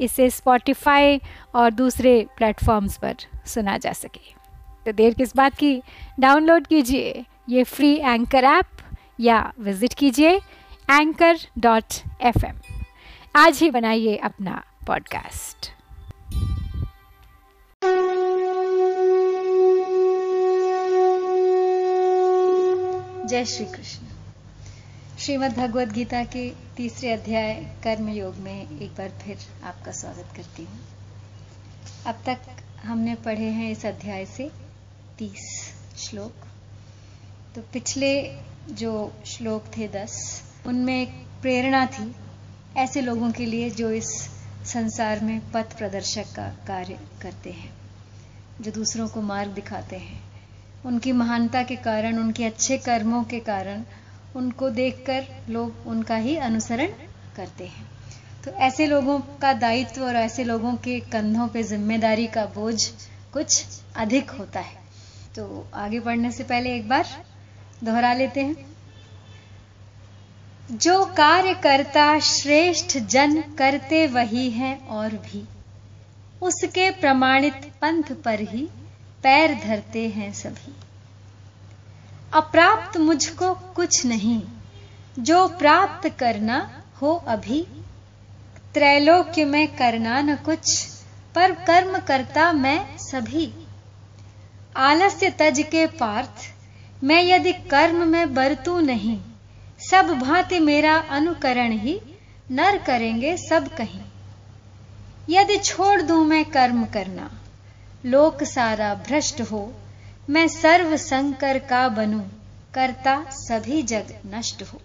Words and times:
इसे 0.00 0.28
स्पॉटिफाई 0.30 1.20
और 1.54 1.70
दूसरे 1.70 2.14
प्लेटफॉर्म्स 2.36 2.96
पर 2.98 3.16
सुना 3.46 3.76
जा 3.78 3.92
सके। 3.92 4.34
तो 4.86 4.92
देर 4.92 5.14
किस 5.14 5.36
बात 5.36 5.54
की? 5.54 5.82
डाउनलोड 6.20 6.66
कीजिए 6.66 7.24
ये 7.48 7.64
फ्री 7.64 7.94
एंकर 7.96 8.44
ऐप 8.44 8.66
या 9.20 9.52
विज़िट 9.60 9.94
कीजिए 9.94 10.36
एंकर 10.90 11.38
डॉट 11.58 11.94
एफ़ 12.22 12.44
एम 12.46 12.60
आज 13.36 13.58
ही 13.62 13.70
बनाइए 13.70 14.16
अपना 14.16 14.62
पॉडकास्ट 14.86 15.70
जय 23.30 23.44
श्री 23.44 23.64
कृष्ण। 23.64 24.09
श्रीमद् 25.30 25.54
भगवद 25.56 25.92
गीता 25.92 26.22
के 26.24 26.50
तीसरे 26.76 27.10
अध्याय 27.12 27.52
कर्म 27.84 28.08
योग 28.08 28.36
में 28.36 28.80
एक 28.80 28.90
बार 28.90 29.08
फिर 29.08 29.38
आपका 29.64 29.92
स्वागत 29.92 30.32
करती 30.36 30.62
हूँ। 30.62 30.78
अब 32.06 32.22
तक 32.26 32.38
हमने 32.82 33.14
पढ़े 33.14 33.48
हैं 33.48 33.70
इस 33.70 33.86
अध्याय 33.86 34.24
से 34.26 34.50
तीस 35.18 35.74
श्लोक। 35.98 36.46
तो 37.54 37.62
पिछले 37.72 38.10
जो 38.70 39.12
श्लोक 39.26 39.64
थे 39.78 39.88
दस, 39.88 40.42
उनमें 40.66 41.02
एक 41.02 41.14
प्रेरणा 41.42 41.86
थी 41.86 42.14
ऐसे 42.76 43.00
लोगों 43.00 43.30
के 43.32 43.46
लिए 43.46 43.70
जो 43.70 43.90
इस 43.90 44.10
संसार 44.64 45.20
में 45.20 45.40
पथ 45.52 45.78
प्रदर्शक 45.78 46.34
का 46.36 46.48
कार्य 46.66 46.98
करते 47.22 47.50
हैं, 47.50 47.72
जो 48.60 48.72
दूसरों 48.72 49.08
को 49.08 49.20
मार्ग 49.22 49.50
दिखाते 49.50 49.96
हैं। 49.96 50.22
उनकी 50.86 51.12
महानता 51.12 51.62
के 51.62 51.76
कारण, 51.76 52.18
उनके 52.18 52.44
अच्छे 52.44 52.78
कर्मों 52.78 53.24
के 53.24 53.40
कारण 53.40 53.84
उनको 54.36 54.70
देखकर 54.70 55.26
लोग 55.48 55.86
उनका 55.86 56.16
ही 56.16 56.36
अनुसरण 56.36 56.92
करते 57.36 57.66
हैं। 57.66 57.88
तो 58.44 58.50
ऐसे 58.50 58.86
लोगों 58.86 59.18
का 59.42 59.52
दायित्व 59.52 60.04
और 60.04 60.16
ऐसे 60.16 60.44
लोगों 60.44 60.74
के 60.74 60.98
कंधों 61.12 61.46
पे 61.48 61.62
ज़िम्मेदारी 61.62 62.26
का 62.26 62.44
बोझ 62.46 62.76
कुछ 63.32 63.64
अधिक 63.96 64.30
होता 64.30 64.60
है। 64.60 64.78
तो 65.36 65.66
आगे 65.74 66.00
बढ़ने 66.00 66.30
से 66.32 66.44
पहले 66.44 66.74
एक 66.76 66.88
बार 66.88 67.06
दोहरा 67.84 68.12
लेते 68.12 68.40
हैं। 68.40 68.68
जो 70.70 71.04
कार्य 71.06 71.54
करता 71.54 72.18
श्रेष्ठ 72.18 72.96
जन 72.98 73.40
करते 73.58 74.06
वही 74.06 74.50
है 74.50 74.74
और 74.90 75.10
भी, 75.10 75.44
उसके 76.42 76.90
प्रमाणित 76.90 77.70
पंथ 77.80 78.12
पर 78.24 78.40
ही 78.40 78.68
पैर 79.22 79.54
धरते 79.54 80.08
हैं 80.08 80.32
सभी। 80.32 80.72
अप्राप्त 82.32 82.96
मुझको 82.96 83.54
कुछ 83.54 84.06
नहीं। 84.06 84.42
जो 85.18 85.48
प्राप्त 85.48 86.08
करना 86.08 86.82
हो 87.02 87.24
अभी। 87.28 87.66
त्रैलोक्य 88.74 89.44
में 89.44 89.76
करना 89.76 90.20
न 90.20 90.36
कुछ, 90.36 90.86
पर 91.34 91.52
कर्म 91.52 91.98
करता 91.98 92.52
मैं 92.52 92.98
सभी। 92.98 93.52
आलस्य 94.76 95.30
तज 95.30 95.60
के 95.60 95.86
पार्थ, 95.86 96.54
मैं 97.04 97.22
यदि 97.22 97.52
कर्म 97.52 98.08
में 98.08 98.34
बरतू 98.34 98.80
नहीं, 98.80 99.20
सब 99.90 100.08
भांति 100.08 100.58
मेरा 100.58 100.96
अनुकरण 100.96 101.72
ही, 101.72 102.00
नर 102.50 102.78
करेंगे 102.78 103.36
सब 103.36 103.68
कहीं। 103.76 104.02
यदि 105.28 105.56
छोड़ 105.56 106.02
दूँ 106.02 106.24
मैं 106.24 106.44
कर्म 106.44 106.84
करना, 106.84 107.30
लोक 108.06 108.44
सारा 108.44 108.94
भ्रष्ट 108.94 109.40
हो 109.40 109.72
मैं 110.28 110.48
सर्व 110.48 110.96
संकर 110.96 111.58
का 111.58 111.88
बनूं, 111.88 112.22
करता 112.74 113.24
सभी 113.30 113.82
जग 113.82 114.20
नष्ट 114.26 114.62
हो। 114.62 114.80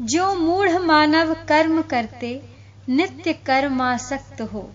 जो 0.00 0.34
मूढ़ 0.34 0.78
मानव 0.78 1.34
कर्म 1.34 1.82
करते, 1.82 2.42
नित्य 2.88 3.32
कर्मासक्त 3.32 4.40
हो। 4.40 4.72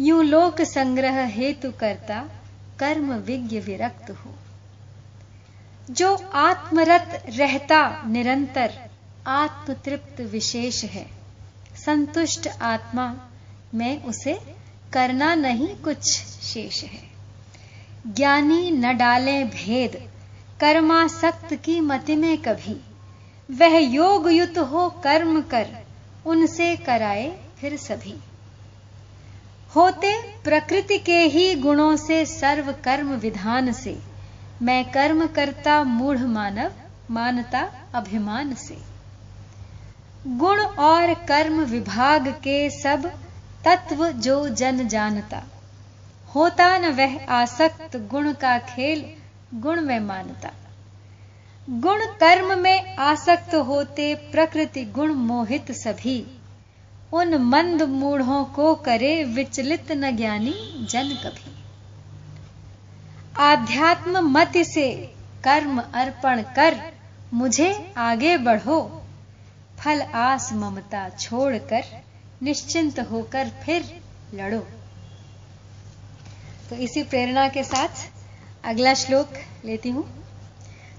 यूँ 0.00 0.24
लोक 0.24 0.62
संग्रह 0.62 1.24
हेतु 1.24 1.70
करता, 1.70 2.28
कर्म 2.78 3.12
विज्ञ 3.12 3.60
विरक्त 3.60 4.10
हो। 4.10 4.34
जो 5.90 6.16
आत्मरत 6.34 7.22
रहता 7.28 8.02
निरंतर, 8.06 8.90
आत्मतृप्त 9.26 10.20
विशेष 10.20 10.84
है। 10.84 11.10
संतुष्ट 11.86 12.48
आत्मा, 12.48 13.16
में 13.74 14.02
उसे 14.02 14.34
करना 14.92 15.34
नहीं 15.34 15.76
कुछ 15.76 16.02
शेष 16.24 16.84
है। 16.84 17.11
ज्ञानी 18.06 18.70
न 18.70 18.96
डाले 18.96 19.44
भेद 19.44 20.10
कर्मासक्त 20.60 21.54
की 21.54 21.80
मति 21.80 22.16
में 22.16 22.38
कभी। 22.38 22.84
वह 23.50 23.78
योग 23.78 24.30
युत 24.30 24.58
हो 24.58 24.90
कर्म 24.90 25.42
कर, 25.42 25.66
उनसे 26.26 26.76
कराए 26.76 27.40
फिर 27.60 27.76
सभी। 27.76 28.20
होते 29.76 30.22
प्रकृति 30.22 30.98
के 30.98 31.18
ही 31.18 31.54
गुणों 31.54 31.96
से 31.96 32.26
सर्व 32.26 32.72
कर्म 32.72 33.12
विधान 33.12 33.72
से, 33.72 33.98
मैं 34.62 34.90
कर्म 34.90 35.26
करता 35.26 35.84
मूढ़ 35.84 36.18
मानव, 36.18 36.72
मानता 37.10 37.72
अभिमान 37.94 38.54
से। 38.54 38.78
गुण 40.26 40.60
और 40.62 41.14
कर्म 41.14 41.60
विभाग 41.60 42.28
के 42.28 42.82
सब, 42.82 43.12
तत्व 43.64 44.08
जो 44.08 44.48
जन 44.48 44.88
जानता। 44.88 45.42
होता 46.34 46.78
न 46.78 46.86
वह 46.86 47.26
आसक्त 47.26 47.96
गुण 47.96 48.32
का 48.32 48.58
खेल, 48.58 49.04
गुण 49.60 49.80
में 49.80 50.00
मानता। 50.00 50.50
गुण 51.70 51.98
कर्म 51.98 52.58
में 52.58 52.96
आसक्त 52.96 53.54
होते 53.54 54.14
प्रकृति 54.14 54.84
गुण 54.84 55.12
मोहित 55.12 55.72
सभी। 55.72 56.38
उन 57.12 57.34
मंद 57.34 57.82
मूढ़ों 57.82 58.44
को 58.44 58.74
करे 58.74 59.24
विचलित 59.24 59.92
न 59.92 60.16
ज्ञानी 60.16 60.86
जन 60.90 61.08
कभी। 61.24 61.64
आध्यात्म 63.36 64.38
मत 64.38 64.52
से 64.56 65.14
कर्म 65.44 65.82
अर्पण 65.94 66.42
कर, 66.42 66.92
मुझे 67.34 67.94
आगे 67.96 68.36
बढ़ो। 68.36 69.02
फल 69.78 70.02
आस 70.02 70.52
ममता 70.52 71.08
छोड़कर, 71.08 71.84
निश्चिंत 72.42 73.00
होकर 73.00 73.48
फिर 73.64 74.00
लड़ो। 74.34 74.66
तो 76.72 76.76
इसी 76.76 77.02
प्रेरणा 77.02 77.48
के 77.48 77.64
साथ 77.64 77.88
अगला 78.64 78.94
श्लोक 78.94 79.28
लेती 79.64 79.88
हूँ। 79.88 80.24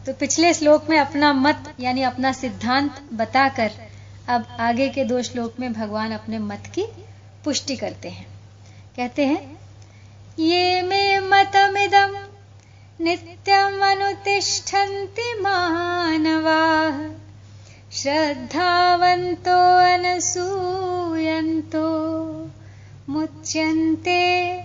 तो 0.05 0.13
पिछले 0.13 0.53
श्लोक 0.53 0.89
में 0.89 0.99
अपना 0.99 1.33
मत, 1.33 1.73
यानी 1.79 2.01
अपना 2.01 2.31
सिद्धांत 2.31 3.09
बताकर 3.13 3.71
अब 4.27 4.57
आगे 4.59 4.89
के 4.89 5.03
दो 5.03 5.21
श्लोक 5.21 5.53
में 5.59 5.73
भगवान 5.73 6.11
अपने 6.11 6.39
मत 6.39 6.63
की 6.75 6.85
पुष्टि 7.43 7.75
करते 7.75 8.09
हैं। 8.09 8.27
कहते 8.97 9.25
हैं, 9.25 9.57
ये 10.39 10.81
मे 10.81 11.19
मतमिदम 11.19 12.27
नित्यम 13.01 13.79
अनुतिष्ठन्ति 13.91 15.33
मानवा। 15.41 16.91
श्रद्धावन्तो 17.91 19.79
अनसूयन्तो। 19.93 21.83
मुच्यन्ते 23.09 24.62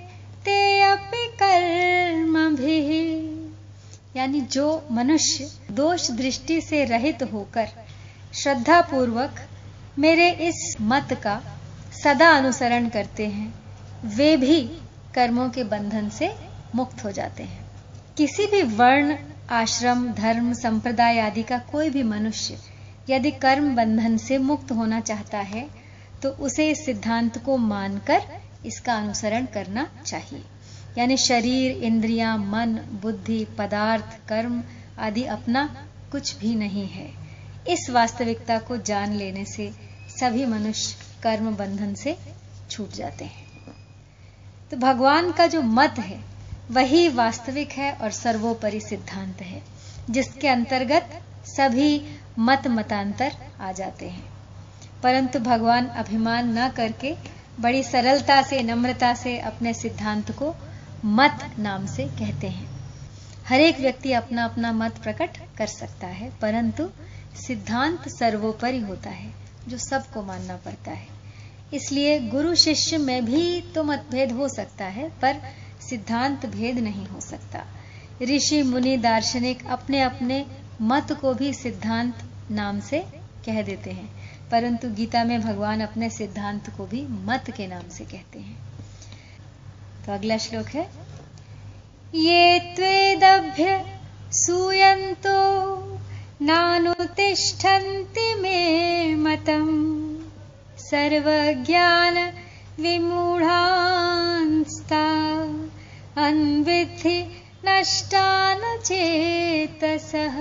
यानी 4.29 4.41
जो 4.53 4.65
मनुष्य 4.93 5.45
दोष 5.71 6.11
दृष्टि 6.11 6.61
से 6.61 6.85
रहित 6.85 7.23
होकर 7.23 7.69
श्रद्धा 8.35 8.81
पूर्वक 8.81 9.39
मेरे 9.99 10.29
इस 10.49 10.77
मत 10.81 11.13
का 11.23 11.37
सदा 11.95 12.29
अनुसरण 12.31 12.89
करते 12.89 13.27
हैं, 13.27 13.53
वे 14.07 14.37
भी 14.37 14.61
कर्मों 15.15 15.49
के 15.51 15.65
बंधन 15.65 16.09
से 16.09 16.31
मुक्त 16.75 17.05
हो 17.05 17.13
जाते 17.13 17.43
हैं। 17.43 17.65
किसी 18.19 18.47
भी 18.47 18.63
वर्ण, 18.75 19.17
आश्रम, 19.51 20.07
धर्म, 20.13 20.53
संप्रदाय 20.55 21.19
आदि 21.21 21.43
का 21.43 21.59
कोई 21.73 21.91
भी 21.91 22.03
मनुष्य 22.05 22.59
यदि 23.11 23.31
कर्म 23.39 23.75
बंधन 23.77 24.17
से 24.19 24.39
मुक्त 24.43 24.73
होना 24.73 25.01
चाहता 25.03 25.39
है 25.47 25.67
तो 26.23 26.29
उसे 26.43 26.71
इस 26.71 26.85
सिद्धांत 26.87 27.39
को 27.39 27.57
मानकर 27.57 28.23
इसका 28.67 28.95
अनुसरण 28.95 29.47
करना 29.55 29.89
चाहिए। 30.07 30.45
यानी 30.99 31.17
शरीर, 31.17 31.73
इंद्रियाँ, 31.73 32.39
मन, 32.39 32.75
बुद्धि, 33.03 33.47
पदार्थ, 33.59 34.29
कर्म 34.29 34.65
आदि 34.99 35.25
अपना 35.25 35.89
कुछ 36.13 36.37
भी 36.37 36.55
नहीं 36.55 36.89
है। 36.89 37.13
इस 37.69 37.91
वास्तविकता 37.91 38.59
को 38.59 38.77
जान 38.77 39.13
लेने 39.13 39.45
से 39.45 39.73
सभी 40.21 40.47
मनुष्य 40.47 40.97
कर्म 41.23 41.57
बंधन 41.57 41.95
से 41.95 42.19
छूट 42.71 42.93
जाते 42.93 43.25
हैं। 43.25 43.47
तो 44.71 44.77
भगवान 44.77 45.33
का 45.33 45.47
जो 45.47 45.63
मत 45.63 45.95
है, 45.99 46.25
वही 46.71 47.09
वास्तविक 47.09 47.71
है 47.71 47.93
और 47.93 48.11
सर्वोपरि 48.11 48.81
सिद्धांत 48.81 49.43
है, 49.43 49.63
जिसके 50.11 50.49
अंतर्गत 50.49 51.23
सभी 51.45 52.03
मत 52.39 52.63
मतांतर 52.67 53.33
आ 53.61 53.73
जाते 53.73 54.09
हैं। 54.09 54.25
परंतु 55.03 55.39
भगवान 55.39 55.87
अभिमान 55.87 56.59
न 56.59 56.69
करके 56.69 57.17
बड़ी 57.61 57.83
सरलता 57.83 58.43
से, 58.43 58.63
नम्रता 58.63 59.15
से 59.15 59.39
अपने 59.39 59.75
सिद्धांत 59.75 60.31
को 60.33 60.55
मत 61.05 61.45
नाम 61.59 61.87
से 61.87 62.05
कहते 62.19 62.47
हैं। 62.47 62.69
हर 63.47 63.61
एक 63.61 63.81
व्यक्ति 63.81 64.13
अपना 64.13 64.45
अपना 64.45 64.73
मत 64.73 64.99
प्रकट 64.99 65.39
कर 65.59 65.67
सकता 65.67 66.07
है, 66.07 66.31
परंतु 66.41 66.89
सिद्धांत 67.37 68.09
सर्वोपरि 68.09 68.81
होता 68.81 69.11
है, 69.11 69.33
जो 69.69 69.79
सबको 69.79 70.23
मानना 70.23 70.57
पड़ता 70.57 70.91
है। 70.91 71.07
इसलिए 71.75 72.19
गुरु 72.21 72.55
शिष्य 72.55 72.99
में 72.99 73.25
भी 73.25 73.61
तो 73.75 73.85
मतभेद 73.85 74.33
हो 74.33 74.49
सकता 74.49 74.85
है, 74.85 75.09
पर 75.21 75.41
सिद्धांत 75.81 76.47
भेद 76.47 76.79
नहीं 76.79 77.07
हो 77.07 77.21
सकता। 77.21 77.65
ऋषि, 78.23 78.63
मुनि, 78.63 78.97
दार्शनिक 78.97 79.67
अपने 79.67 80.01
अपने 80.03 80.45
मत 80.83 81.13
को 81.13 81.35
भी 81.35 81.53
सिद्धांत 81.55 82.23
नाम 82.51 82.81
से 82.81 83.05
कह 83.47 83.63
देते 83.63 83.91
हैं, 83.91 84.09
परंतु 84.51 84.91
गीता 84.91 85.25
में 85.25 85.41
भगवान 85.41 85.81
अपने 85.81 86.11
सिद्धांत 86.11 86.71
को 86.77 86.87
भी 86.87 87.03
मत 87.03 87.51
के 87.57 87.67
नाम 87.67 87.89
से 87.89 88.05
कहते 88.05 88.39
हैं। 88.39 88.57
तो 90.09 90.13
अगला 90.15 90.37
श्लोक 90.39 90.67
है। 90.67 90.83
ये 92.15 92.59
त्वेदभ्य 92.77 93.73
सूयंतो 94.33 95.41
नानुतिष्ठन्ति 96.43 98.35
मे 98.35 98.61
मतम्। 99.15 99.69
सर्वज्ञान 100.79 102.17
विमूढांस्ता 102.81 103.43
अन्विद्धि 106.27 107.19
नष्टान 107.65 108.61
चेतसः 108.81 110.39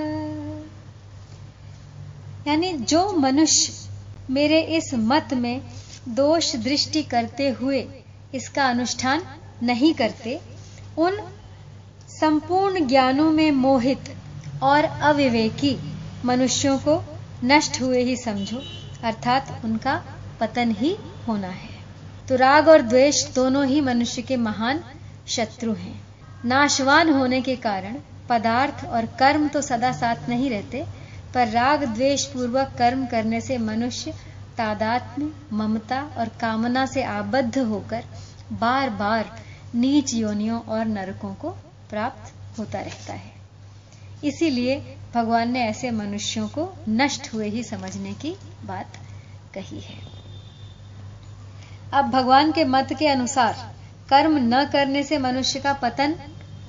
यानी 2.48 2.72
जो 2.74 3.02
मनुष्य 3.18 3.74
मेरे 4.34 4.62
इस 4.78 4.94
मत 4.94 5.34
में 5.34 5.62
दोष 6.08 6.56
दृष्टि 6.56 7.04
करते 7.04 7.50
हुए 7.50 7.82
इसका 8.34 8.70
अनुष्ठान 8.70 9.22
नहीं 9.64 9.94
करते, 9.94 10.40
उन 10.98 11.20
संपूर्ण 12.10 12.88
ज्ञानों 12.88 13.32
में 13.32 13.52
मोहित 13.52 14.16
और 14.64 14.84
अविवेकी 14.84 15.78
मनुष्यों 16.26 16.78
को 16.78 17.02
नष्ट 17.44 17.82
हुए 17.82 18.04
ही 18.04 18.16
समझो, 18.18 18.62
अर्थात 19.04 19.62
उनका 19.66 20.04
पतन 20.40 20.72
ही 20.72 20.96
होना 21.28 21.48
है। 21.48 21.76
तो 22.30 22.36
राग 22.36 22.68
और 22.68 22.82
द्वेष 22.82 23.26
दोनों 23.36 23.66
ही 23.66 23.82
मनुष्य 23.82 24.22
के 24.22 24.38
महान 24.38 24.84
शत्रु 25.28 25.74
हैं। 25.74 26.02
नाशवान 26.46 27.10
होने 27.10 27.42
के 27.42 27.56
कारण 27.56 27.96
पदार्थ 28.30 28.86
और 28.86 29.06
कर्म 29.06 29.48
तो 29.48 29.62
सदा 29.62 29.92
साथ 29.92 30.30
नहीं 30.30 30.50
रहते, 30.50 30.86
पर 31.34 31.48
राग 31.48 31.84
द्वेष 31.84 32.26
पूर्वक 32.26 32.72
कर्म 32.78 33.06
करने 33.06 33.42
से 33.42 33.58
मनुष्य 33.58 34.14
तादात्म्य, 34.58 35.32
ममता 35.54 36.02
और 36.18 36.30
कामना 36.42 36.86
से 36.86 37.04
आबद्ध 37.04 37.58
होकर 37.58 38.04
बार 38.52 38.90
बार 38.90 39.36
नीच 39.78 40.14
योनियों 40.14 40.62
और 40.62 40.86
नरकों 40.86 41.34
को 41.34 41.50
प्राप्त 41.90 42.60
होता 42.60 42.80
रहता 42.80 43.14
है। 43.14 43.32
इसीलिए 44.24 44.98
भगवान 45.16 45.52
ने 45.52 45.62
ऐसे 45.62 45.92
मनुष्यों 45.92 46.48
को 46.48 46.74
नष्ट 46.90 47.34
हुए 47.34 47.50
ही 47.50 47.64
समझने 47.64 48.14
की 48.14 48.36
बात 48.66 48.98
कही 49.54 49.80
है। 49.80 49.96
अब 51.94 52.06
भगवान 52.06 52.52
के 52.52 52.66
मत 52.66 52.94
के 53.00 53.08
अनुसार 53.08 53.76
कर्म 54.10 54.56
न 54.56 54.66
करने 54.66 55.04
से 55.04 55.18
मनुष्य 55.18 55.60
का 55.60 55.74
पतन 55.74 56.16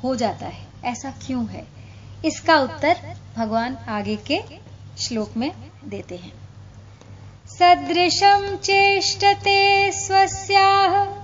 हो 0.05 0.17
जाता 0.17 0.47
है। 0.47 0.67
ऐसा 0.85 1.11
क्यों 1.11 1.47
है? 1.49 1.67
इसका 2.25 2.57
उत्तर 2.57 3.17
भगवान 3.37 3.77
आगे 3.77 4.17
के 4.17 4.43
श्लोक 4.99 5.37
में 5.37 5.53
देते 5.85 6.17
हैं। 6.17 6.33
सदृशम 7.47 8.57
चेष्टते 8.57 9.93
स्वस्याह 9.93 11.18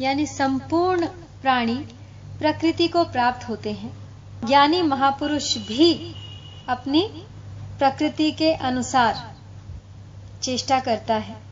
यानी 0.00 0.26
संपूर्ण 0.26 1.06
प्राणी 1.42 1.74
प्रकृति 2.38 2.88
को 2.88 3.04
प्राप्त 3.04 3.48
होते 3.48 3.72
हैं। 3.72 3.96
ज्ञानी 4.46 4.82
महापुरुष 4.82 5.56
भी 5.56 6.14
अपनी 6.68 7.02
प्रकृति 7.78 8.30
के 8.30 8.52
अनुसार 8.52 9.34
चेष्टा 10.42 10.80
करता 10.80 11.14
है। 11.14 11.47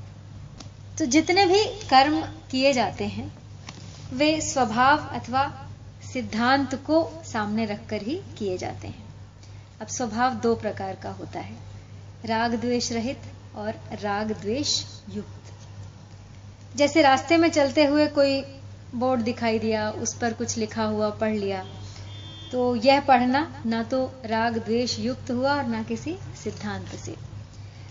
तो 0.99 1.05
जितने 1.07 1.45
भी 1.47 1.65
कर्म 1.89 2.21
किए 2.51 2.73
जाते 2.73 3.05
हैं, 3.07 3.33
वे 4.13 4.41
स्वभाव 4.41 4.99
अथवा 5.13 5.45
सिद्धांत 6.03 6.75
को 6.87 7.03
सामने 7.25 7.65
रखकर 7.65 8.03
ही 8.03 8.21
किए 8.39 8.57
जाते 8.59 8.89
हैं। 8.89 9.05
अब 9.81 9.87
स्वभाव 9.87 10.35
दो 10.35 10.55
प्रकार 10.55 10.95
का 10.95 11.11
होता 11.11 11.41
है, 11.41 11.57
राग 12.27 12.55
द्वेष 12.55 12.91
रहित 12.93 13.33
और 13.57 13.81
राग 14.03 14.33
द्वेष 14.33 14.81
युक्त। 15.11 15.53
जैसे 16.77 17.03
रास्ते 17.03 17.37
में 17.37 17.49
चलते 17.51 17.85
हुए 17.85 18.07
कोई 18.09 18.41
बोर्ड 18.95 19.21
दिखाई 19.21 19.59
दिया, 19.59 19.91
उस 19.91 20.15
पर 20.15 20.33
कुछ 20.33 20.57
लिखा 20.59 20.85
हुआ, 20.85 21.11
पढ़ 21.11 21.35
लिया 21.35 21.65
तो 22.53 22.75
यह 22.77 23.01
पढ़ना 23.01 23.63
ना 23.67 23.83
तो 23.83 24.05
राग 24.25 24.59
द्वेष 24.59 24.99
युक्त 24.99 25.31
हुआ 25.31 25.55
और 25.55 25.65
ना 25.65 25.83
किसी 25.83 26.17
सिद्धांत 26.45 26.95
से। 26.97 27.15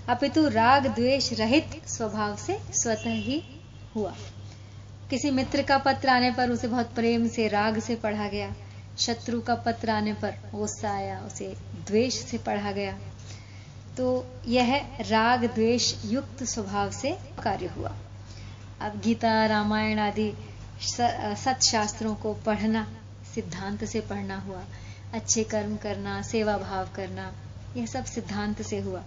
अपितु 0.10 0.48
राग 0.48 0.88
द्वेष 0.88 1.34
रहित 1.34 1.82
स्वभाव 1.88 2.36
से 2.36 2.60
स्वतः 2.72 3.10
ही 3.10 3.44
हुआ। 3.96 4.14
किसी 5.10 5.32
मित्र 5.32 5.62
का 5.62 5.78
पत्र 5.78 6.10
आने 6.10 6.32
पर 6.32 6.50
उसे 6.50 6.68
बहुत 6.68 6.96
प्रेम 6.96 7.28
से, 7.28 7.48
राग 7.48 7.80
से 7.80 7.96
पढ़ा 7.96 8.28
गया। 8.28 8.54
शत्रु 8.98 9.42
का 9.42 9.56
पत्र 9.56 9.90
आने 9.90 10.14
पर 10.14 10.32
गुस्सा 10.56 10.92
आया, 10.92 11.20
उसे 11.20 11.56
द्वेष 11.88 12.14
से 12.14 12.38
पढ़ा 12.38 12.72
गया। 12.72 13.00
तो 13.98 14.26
यह 14.48 14.76
राग 15.02 15.46
द्वेष 15.46 15.94
युक्त 16.06 16.44
स्वभाव 16.44 16.92
से 16.92 17.12
कार्य 17.44 17.66
हुआ। 17.66 17.96
अब 18.82 19.02
गीता, 19.02 19.46
रामायण 19.46 20.00
आदि 20.00 20.34
सत 20.82 21.60
शास्त्रों 21.64 22.16
को 22.16 22.34
पढ़ना, 22.34 22.88
सिद्धांत 23.36 23.86
से 23.86 24.02
पढ़ना 24.02 24.38
हुआ। 24.38 24.64
अच्छे 25.14 25.44
कर्म 25.44 25.78
करना, 25.78 26.22
सेवा 26.22 26.58
भाव 26.58 26.90
करना, 26.96 27.34
यह 27.78 27.86
सब 27.86 28.06
सिद्धांत 28.06 28.62
से 28.62 28.80
हुआ। 28.80 29.04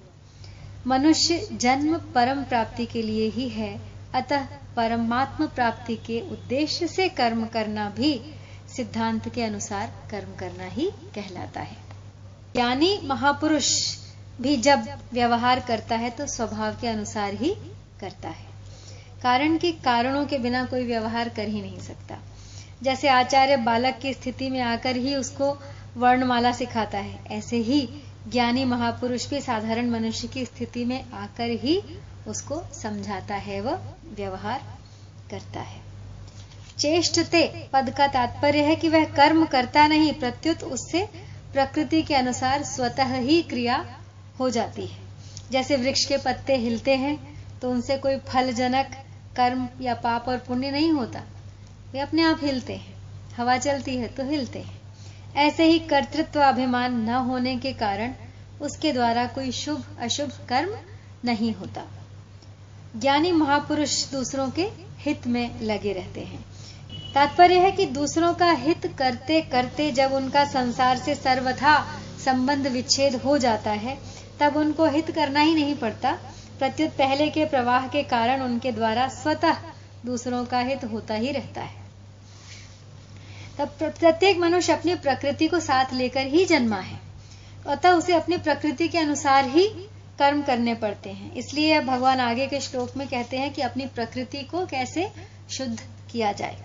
मनुष्य 0.89 1.49
जन्म 1.53 1.97
परम 2.15 2.43
प्राप्ति 2.43 2.87
के 2.87 3.03
लिए 3.03 3.29
ही 3.31 3.49
है, 3.49 3.81
अतः 4.15 4.45
परमात्म 4.77 5.47
प्राप्ति 5.47 5.97
के 5.97 6.21
उद्देश्य 6.31 6.87
से 6.87 7.09
कर्म 7.09 7.45
करना 7.47 7.89
भी 7.91 8.21
सिद्धांत 8.77 9.29
के 9.29 9.43
अनुसार 9.43 9.93
कर्म 10.11 10.35
करना 10.39 10.67
ही 10.67 10.91
कहलाता 11.15 11.61
है। 11.61 11.77
यानी 12.57 12.99
महापुरुष 13.05 13.71
भी 14.41 14.57
जब 14.57 14.87
व्यवहार 15.13 15.61
करता 15.61 15.97
है 15.97 16.11
तो 16.11 16.27
स्वभाव 16.27 16.77
के 16.81 16.89
अनुसार 16.89 17.35
ही 17.35 17.55
करता 18.01 18.29
है। 18.29 18.47
कारण 19.23 19.57
कि 19.59 19.73
कारणों 19.85 20.25
के 20.27 20.39
बिना 20.39 20.65
कोई 20.65 20.85
व्यवहार 20.85 21.29
कर 21.29 21.49
ही 21.49 21.61
नहीं 21.63 21.79
सकता। 21.79 22.19
जैसे 22.83 23.09
आचार्य 23.09 23.57
बालक 23.57 23.99
की 24.03 24.13
स्थिति 24.15 24.51
में 24.51 24.61
आकर 24.61 24.97
ही 24.97 25.15
उसको 25.15 25.57
वर्णमाला 25.97 26.53
सिखाता 26.53 26.99
है, 26.99 27.19
ऐसे 27.31 27.57
ही 27.57 27.89
ज्ञानी 28.27 28.65
महापुरुष 28.65 29.29
भी 29.31 29.41
साधारण 29.41 29.91
मनुष्य 29.91 30.29
की 30.29 30.45
स्थिति 30.45 30.85
में 30.85 31.11
आकर 31.13 31.51
ही 31.63 31.81
उसको 32.27 32.63
समझाता 32.75 33.35
है 33.35 33.61
वह 33.61 33.79
व्यवहार 34.17 34.61
करता 35.31 35.61
है। 35.61 35.81
चेष्टते 36.79 37.47
पद 37.73 37.91
का 37.91 38.07
तात्पर्य 38.07 38.63
है 38.63 38.77
कि 38.77 38.89
वह 38.89 39.05
कर्म 39.15 39.45
करता 39.47 39.87
नहीं, 39.87 40.13
प्रत्युत 40.13 40.63
उससे 40.65 41.05
प्रकृति 41.53 42.03
के 42.03 42.15
अनुसार 42.15 42.63
स्वतः 42.63 43.15
ही 43.17 43.43
क्रिया 43.43 43.85
हो 44.41 44.51
जाती 44.51 44.87
है। 44.87 45.01
जैसे 45.51 45.77
वृक्ष 45.77 46.05
के 46.05 46.17
पत्ते 46.17 46.57
हिलते 46.57 46.97
हैं 46.97 47.17
तो 47.61 47.71
उनसे 47.71 47.97
कोई 47.99 48.17
फलजनक 48.29 48.91
कर्म 49.37 49.69
या 49.81 49.95
पाप 49.95 50.29
और 50.29 50.39
पुण्य 50.39 50.71
नहीं 50.71 50.91
होता। 50.93 51.23
वे 51.93 52.01
अपने 52.01 52.23
आप 52.23 52.41
हिलते 52.43 52.75
हैं, 52.75 52.95
हवा 53.37 53.57
चलती 53.59 53.97
है 53.97 54.09
तो 54.09 54.25
हिलते 54.25 54.59
हैं। 54.59 54.78
ऐसे 55.39 55.65
ही 55.65 55.79
कर्तृत्व 55.79 56.41
अभिमान 56.41 56.95
न 56.95 57.09
होने 57.09 57.57
के 57.57 57.73
कारण 57.73 58.15
उसके 58.61 58.93
द्वारा 58.93 59.27
कोई 59.27 59.53
शुभ, 59.53 59.85
अशुभ 60.01 60.31
कर्म 60.49 60.77
नहीं 61.25 61.55
होता। 61.55 61.83
ज्ञानी 62.97 63.33
महापुरुष 63.33 64.11
दूसरों 64.13 64.51
के 64.51 64.69
हित 64.99 65.27
में 65.27 65.61
लगे 65.61 65.93
रहते 65.93 66.21
हैं। 66.21 66.45
तात्पर्य 67.15 67.59
है 67.59 67.73
कि 67.73 67.87
दूसरों 67.87 68.35
का 68.35 68.51
हित 68.51 68.95
करते 68.99 69.41
करते 69.41 69.91
जब 69.93 70.13
उनका 70.13 70.45
संसार 70.45 70.99
से 70.99 71.15
सर्वथा 71.15 71.87
संबंध 72.25 72.67
विच्छेद 72.67 73.15
हो 73.15 73.39
जाता 73.39 73.71
है, 73.71 73.99
तब 74.41 74.57
उनको 74.57 74.87
हित 74.87 75.11
करना 75.11 75.41
ही 75.41 75.55
नहीं 75.55 75.75
पड़ता। 75.75 76.19
प्रत्युत 76.59 76.91
पहले 76.91 77.29
के 77.29 77.45
प्रवाह 77.45 77.89
के 77.89 78.03
कारण 78.03 78.41
उनके 78.41 78.73
द्वारा 78.73 79.09
स्वतः 79.09 79.57
दूसरों 80.07 80.45
का 80.45 80.59
हित 80.59 80.85
होता 80.85 81.15
ही 81.15 81.31
रहता 81.33 81.61
है। 81.61 81.78
तब 83.59 83.69
प्रत्येक 83.79 84.39
मनुष्य 84.39 84.73
अपनी 84.73 84.95
प्रकृति 84.95 85.49
को 85.49 85.61
साथ 85.61 85.85
लेकर 85.93 86.27
ही 86.27 86.45
जन्मा 86.45 86.77
है। 86.77 87.01
अतः 87.67 87.91
उसे 87.91 88.15
अपनी 88.15 88.37
प्रकृति 88.37 88.89
के 88.89 88.99
अनुसार 88.99 89.49
ही 89.49 89.69
कर्म 90.19 90.43
करने 90.43 90.75
पड़ते 90.75 91.11
हैं। 91.11 91.35
इसलिए 91.35 91.81
भगवान 91.81 92.21
आगे 92.21 92.47
के 92.47 92.61
श्लोक 92.61 92.97
में 92.97 93.09
कहते 93.09 93.37
हैं 93.37 93.53
कि 93.53 93.63
अपनी 93.63 93.87
प्रकृति 93.87 94.43
को 94.43 94.67
कैसे 94.67 95.13
शुद्ध 95.51 95.81
किया 96.13 96.33
जाए 96.33 96.57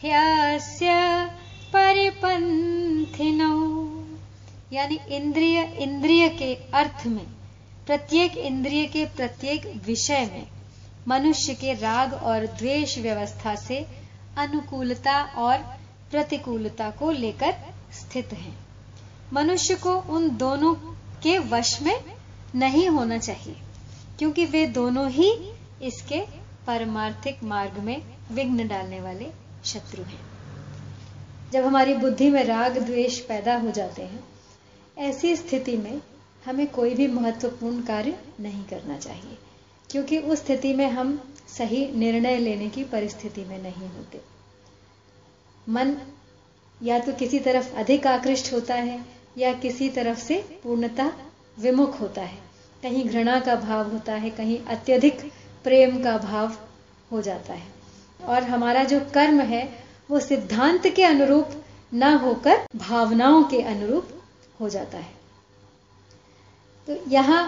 ह्यस्य 0.05 0.95
परिपन्थिनौ। 1.73 3.53
यानी 4.73 4.99
इंद्रिय 5.11 5.61
इंद्रिय 5.81 6.29
के 6.31 6.55
अर्थ 6.75 7.07
में, 7.07 7.27
प्रत्येक 7.87 8.37
इंद्रिय 8.39 8.87
के 8.87 9.05
प्रत्येक 9.17 9.67
विषय 9.87 10.25
में, 10.33 10.47
मनुष्य 11.09 11.55
के 11.55 11.73
राग 11.73 12.13
और 12.15 12.47
द्वेष 12.59 12.97
व्यवस्था 12.99 13.55
से 13.57 13.79
अनुकूलता 14.39 15.21
और 15.39 15.59
प्रतिकूलता 16.11 16.91
को 16.91 17.11
लेकर 17.11 17.55
स्थित 17.93 18.33
है। 18.33 18.53
मनुष्य 19.33 19.75
को 19.77 19.95
उन 20.11 20.29
दोनों 20.37 20.75
के 21.23 21.39
वश 21.39 21.81
में 21.83 21.97
नहीं 22.55 22.89
होना 22.89 23.19
चाहिए, 23.19 23.57
क्योंकि 24.19 24.45
वे 24.47 24.67
दोनों 24.67 25.09
ही 25.11 25.31
इसके 25.83 26.21
परमार्थिक 26.67 27.43
मार्ग 27.45 27.79
में 27.79 28.03
विघ्न 28.33 28.69
डालने 28.69 29.01
वाले 29.01 29.27
शत्रु 29.65 30.03
हैं। 30.03 30.21
जब 31.53 31.65
हमारी 31.65 31.95
बुद्धि 31.95 32.31
में 32.31 32.45
राग, 32.45 32.79
द्वेष 32.79 33.21
पैदा 33.21 33.57
हो 33.57 33.71
जाते 33.71 34.03
हैं, 34.03 34.25
ऐसी 34.99 35.37
स्थिति 35.37 35.77
में 35.77 36.03
हमें 36.45 36.67
कोई 36.67 36.95
भी 36.95 37.07
महत्वपूर्ण 37.07 37.83
कार्य 37.83 38.19
नहीं 38.41 38.65
करना 38.65 38.99
चाहिए, 38.99 39.39
क्योंकि 39.91 40.19
उस 40.19 40.45
स्थिति 40.45 40.75
में 40.75 40.89
हम 40.89 41.35
सही 41.49 41.93
निर्णय 41.93 42.39
लेने 42.39 42.69
की 42.69 42.85
परिस्थिति 42.85 43.45
में 43.45 43.63
नहीं 43.63 43.89
होते। 43.89 44.21
मन 45.69 45.97
या 46.83 46.99
तो 46.99 47.13
किसी 47.13 47.39
तरफ़ 47.39 47.75
अधिक 47.75 48.07
आकृष्ट 48.07 48.53
होता 48.53 48.75
है, 48.75 49.05
या 49.39 49.53
किसी 49.53 49.89
तरफ़ 49.89 50.19
से 50.19 50.61
पूर्णता 50.63 51.13
विमुख 51.59 52.01
होता 52.01 52.23
है। 52.23 52.39
कहीं 52.83 53.09
घृणा 53.09 53.41
का 53.41 53.57
भाव 53.57 53.93
होता 53.93 54.15
है, 54.15 54.31
कहीं 54.31 54.65
अत्यधिक 54.65 55.33
प्रेम 55.65 56.03
का 56.03 56.19
भाव 56.19 56.57
हो 57.13 57.23
जाता 57.23 57.55
है। 57.55 57.74
और 58.25 58.43
हमारा 58.45 58.85
जो 58.85 59.01
कर्म 59.15 59.41
है, 59.43 59.69
वो 60.11 60.21
सिद्धांत 60.21 60.87
के 60.87 61.05
अनुरूप 61.05 61.51
न 61.95 62.13
होकर 62.19 62.65
भावनाओं 62.77 63.43
के 63.45 63.61
अनुरूप 63.63 64.09
हो 64.61 64.69
जाता 64.69 64.99
है। 64.99 65.13
तो 66.89 66.97
यहाँ 67.11 67.43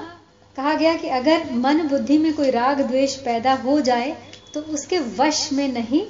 कहा 0.56 0.75
गया 0.75 0.95
कि 0.95 1.09
अगर 1.11 1.50
मन 1.54 1.83
बुद्धि 1.88 2.18
में 2.18 2.33
कोई 2.35 2.50
राग 2.50 2.80
द्वेष 2.80 3.16
पैदा 3.16 3.54
हो 3.54 3.80
जाए 3.80 4.16
तो 4.54 4.61
उसके 4.75 4.99
वश 5.16 5.49
में 5.52 5.66
नहीं 5.68 6.04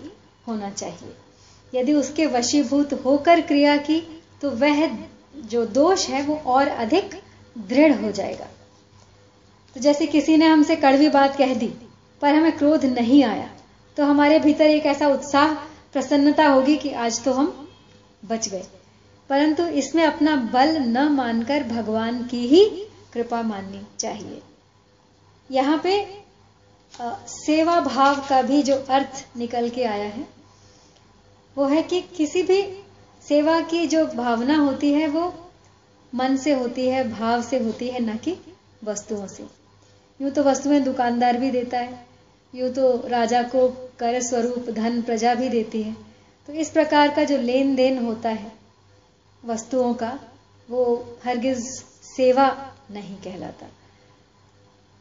होना 0.48 0.70
चाहिए। 0.70 1.14
यदि 1.72 1.92
उसके 1.94 2.26
वशीभूत 2.26 2.92
होकर 3.04 3.40
क्रिया 3.40 3.76
की 3.78 4.00
तो 4.42 4.50
वह 4.52 4.86
जो 5.44 5.64
दोष 5.66 6.08
है, 6.08 6.22
वो 6.22 6.34
और 6.36 6.68
अधिक 6.68 7.14
दृढ़ 7.56 7.92
हो 7.94 8.10
जाएगा। 8.12 8.46
तो 9.76 9.80
जैसे 9.80 10.06
किसी 10.06 10.36
ने 10.36 10.46
हमसे 10.46 10.76
कड़वी 10.76 11.08
बात 11.08 11.36
कह 11.36 11.54
दी, 11.54 11.72
पर 12.22 12.34
हमें 12.34 12.56
क्रोध 12.58 12.84
नहीं 12.84 13.22
आया 13.24 13.50
तो 13.96 14.04
हमारे 14.04 14.38
भीतर 14.38 14.64
एक 14.64 14.86
ऐसा 14.86 15.08
उत्साह, 15.08 15.54
प्रसन्नता 15.92 16.46
होगी 16.48 16.76
कि 16.76 16.92
आज 16.92 17.22
तो 17.24 17.32
हम 17.32 17.68
बच 18.24 18.48
गए। 18.48 18.64
परंतु 19.30 19.66
इसमें 19.74 20.04
अपना 20.04 20.36
बल 20.52 20.76
न 20.78 21.08
मानकर 21.08 21.62
भगवान 21.62 22.22
की 22.24 22.46
ही 22.46 22.64
कृपा 23.12 23.42
माननी 23.42 23.80
चाहिए। 24.00 24.40
यहाँ 25.50 25.80
पे 25.84 26.24
सेवा 27.28 27.80
भाव 27.80 28.20
का 28.28 28.40
भी 28.42 28.62
जो 28.62 28.76
अर्थ 28.90 29.26
निकल 29.36 29.68
के 29.68 29.84
आया 29.84 30.04
है, 30.04 30.26
वो 31.56 31.64
है 31.64 31.82
कि 31.82 32.00
किसी 32.16 32.42
भी 32.42 32.62
सेवा 33.24 33.60
की 33.60 33.86
जो 33.86 34.06
भावना 34.06 34.56
होती 34.56 34.92
है, 34.92 35.06
वो 35.08 35.50
मन 36.12 36.36
से 36.36 36.52
होती 36.52 36.88
है, 36.88 37.08
भाव 37.10 37.42
से 37.42 37.58
होती 37.58 37.88
है, 37.88 38.00
ना 38.00 38.14
कि 38.16 38.36
वस्तुओं 38.84 39.26
से। 39.26 39.46
यूँ 40.20 40.30
तो 40.30 40.42
वस्तुएँ 40.42 40.80
दुकानदार 40.80 41.36
भी 41.36 41.50
देता 41.50 41.78
है 41.78 42.06
यूँ 42.56 42.70
तो 42.70 42.90
राजा 43.08 43.42
को 43.44 43.68
कर 43.98 44.20
स्वरूप 44.22 44.68
धन 44.70 45.00
प्रजा 45.02 45.34
भी 45.34 45.48
देती 45.48 45.82
है। 45.82 45.94
तो 46.48 46.52
इस 46.52 46.70
प्रकार 46.70 47.14
का 47.14 47.24
जो 47.24 47.36
लेन 47.38 47.74
देन 47.76 47.98
होता 47.98 48.28
है, 48.28 48.52
वस्तुओं 49.42 49.92
का, 49.94 50.18
वो 50.68 50.84
हरगिज 51.24 51.64
सेवा 52.06 52.46
नहीं 52.90 53.16
कहलाता। 53.16 53.66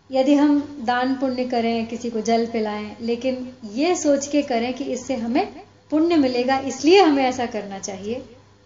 यदि 0.10 0.34
हम 0.34 0.84
दान 0.86 1.16
पुण्य 1.16 1.46
करें, 1.46 1.86
किसी 1.86 2.10
को 2.10 2.22
जल 2.22 2.46
पिलाएँ, 2.46 2.96
लेकिन 3.02 3.54
ये 3.74 3.96
सोच 3.96 4.28
के 4.28 4.42
करें 4.42 4.74
कि 4.74 4.84
इससे 4.84 5.16
हमें 5.16 5.46
पुण्य 5.92 6.16
मिलेगा, 6.16 6.60
इसलिए 6.60 7.02
हमें 7.02 7.24
ऐसा 7.24 7.46
करना 7.46 7.80
चाहिए 7.80 8.24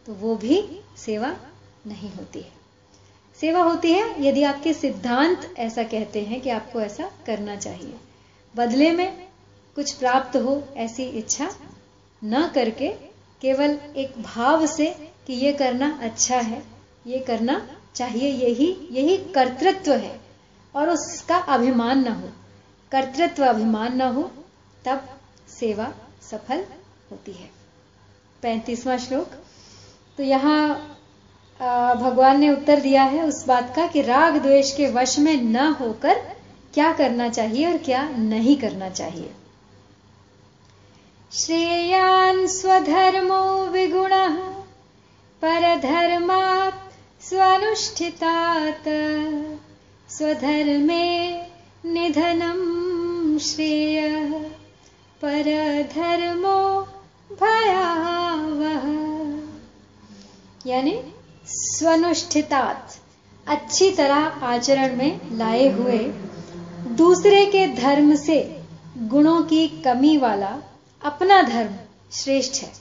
तो 0.08 0.13
वो 0.13 0.36
भी 0.36 0.62
सेवा 0.98 1.36
नहीं 1.88 2.12
होती 2.12 2.39
है। 2.39 2.58
सेवा 3.39 3.62
होती 3.63 3.91
है 3.91 4.27
यदि 4.27 4.43
आपके 4.43 4.74
सिद्धांत 4.74 5.53
ऐसा 5.60 5.84
कहते 5.86 6.22
हैं 6.22 6.41
कि 6.41 6.50
आपको 6.50 6.81
ऐसा 6.81 7.12
करना 7.25 7.55
चाहिए। 7.55 7.93
बदले 8.56 8.91
में 8.91 9.27
कुछ 9.75 9.91
प्राप्त 9.94 10.38
हो 10.38 10.62
ऐसी 10.77 11.03
इच्छा 11.03 11.50
न 12.22 12.48
करके 12.56 12.88
केवल 13.41 13.77
एक 13.98 14.13
भाव 14.22 14.65
से 14.68 14.86
कि 15.27 15.34
ये 15.36 15.51
करना 15.53 16.00
अच्छा 16.01 16.38
है, 16.38 16.62
ये 17.08 17.20
करना 17.20 17.62
चाहिए, 17.96 18.29
यही 18.29 18.88
यही 18.91 19.18
कर्तृत्व 19.34 19.94
है। 19.94 20.20
और 20.75 20.89
उसका 20.89 21.38
अभिमान 21.48 22.03
ना 22.03 22.13
हो, 22.13 22.29
कर्तृत्व 22.91 23.46
अभिमान 23.46 23.96
ना 23.98 24.08
हो, 24.08 24.24
तब 24.86 25.08
सेवा 25.50 25.91
सफल 26.22 26.65
होती 27.12 27.32
है। 27.32 27.50
पैंतीसवां 28.41 28.98
श्लोक। 28.98 29.32
तो 30.18 30.24
यहाँ 30.24 30.98
भगवान 31.96 32.39
ने 32.39 32.50
उत्तर 32.50 32.79
दिया 32.79 33.03
है 33.03 33.24
उस 33.24 33.46
बात 33.48 33.74
का 33.75 33.88
कि 33.88 34.01
राग 34.01 34.38
द्वेष 34.38 34.75
के 34.75 34.88
वश 34.91 35.18
में 35.20 35.36
न 35.36 35.68
होकर 35.74 36.22
क्या 36.74 36.94
करना 36.94 37.30
चाहिए 37.30 37.72
और 37.72 37.78
क्या 37.78 38.10
नहीं 38.10 38.58
करना 38.58 38.90
चाहिए? 38.90 39.32
श्रेयान 41.32 42.48
स्वधर्मो 42.48 43.66
विगुण, 43.66 44.10
परधर्मात् 45.42 46.94
स्वनुष्ठितात। 47.24 48.84
स्वधर्मे 50.10 51.42
निधनम 51.86 53.38
श्रेय, 53.38 54.10
परधर्मो 55.22 56.82
भयावह। 57.36 58.86
यानी 60.70 61.04
स्वनुष्ठितात्, 61.48 63.00
अच्छी 63.48 63.92
तरह 63.92 64.26
आचरण 64.26 64.96
में 64.96 65.38
लाए 65.38 65.70
हुए 65.70 66.29
दूसरे 66.88 67.46
के 67.46 67.66
धर्म 67.68 68.16
से 68.16 68.38
गुणों 69.08 69.42
की 69.44 69.68
कमी 69.86 70.18
वाला 70.18 70.56
अपना 71.04 71.42
धर्म 71.42 71.76
श्रेष्ठ 72.12 72.62
है। 72.64 72.72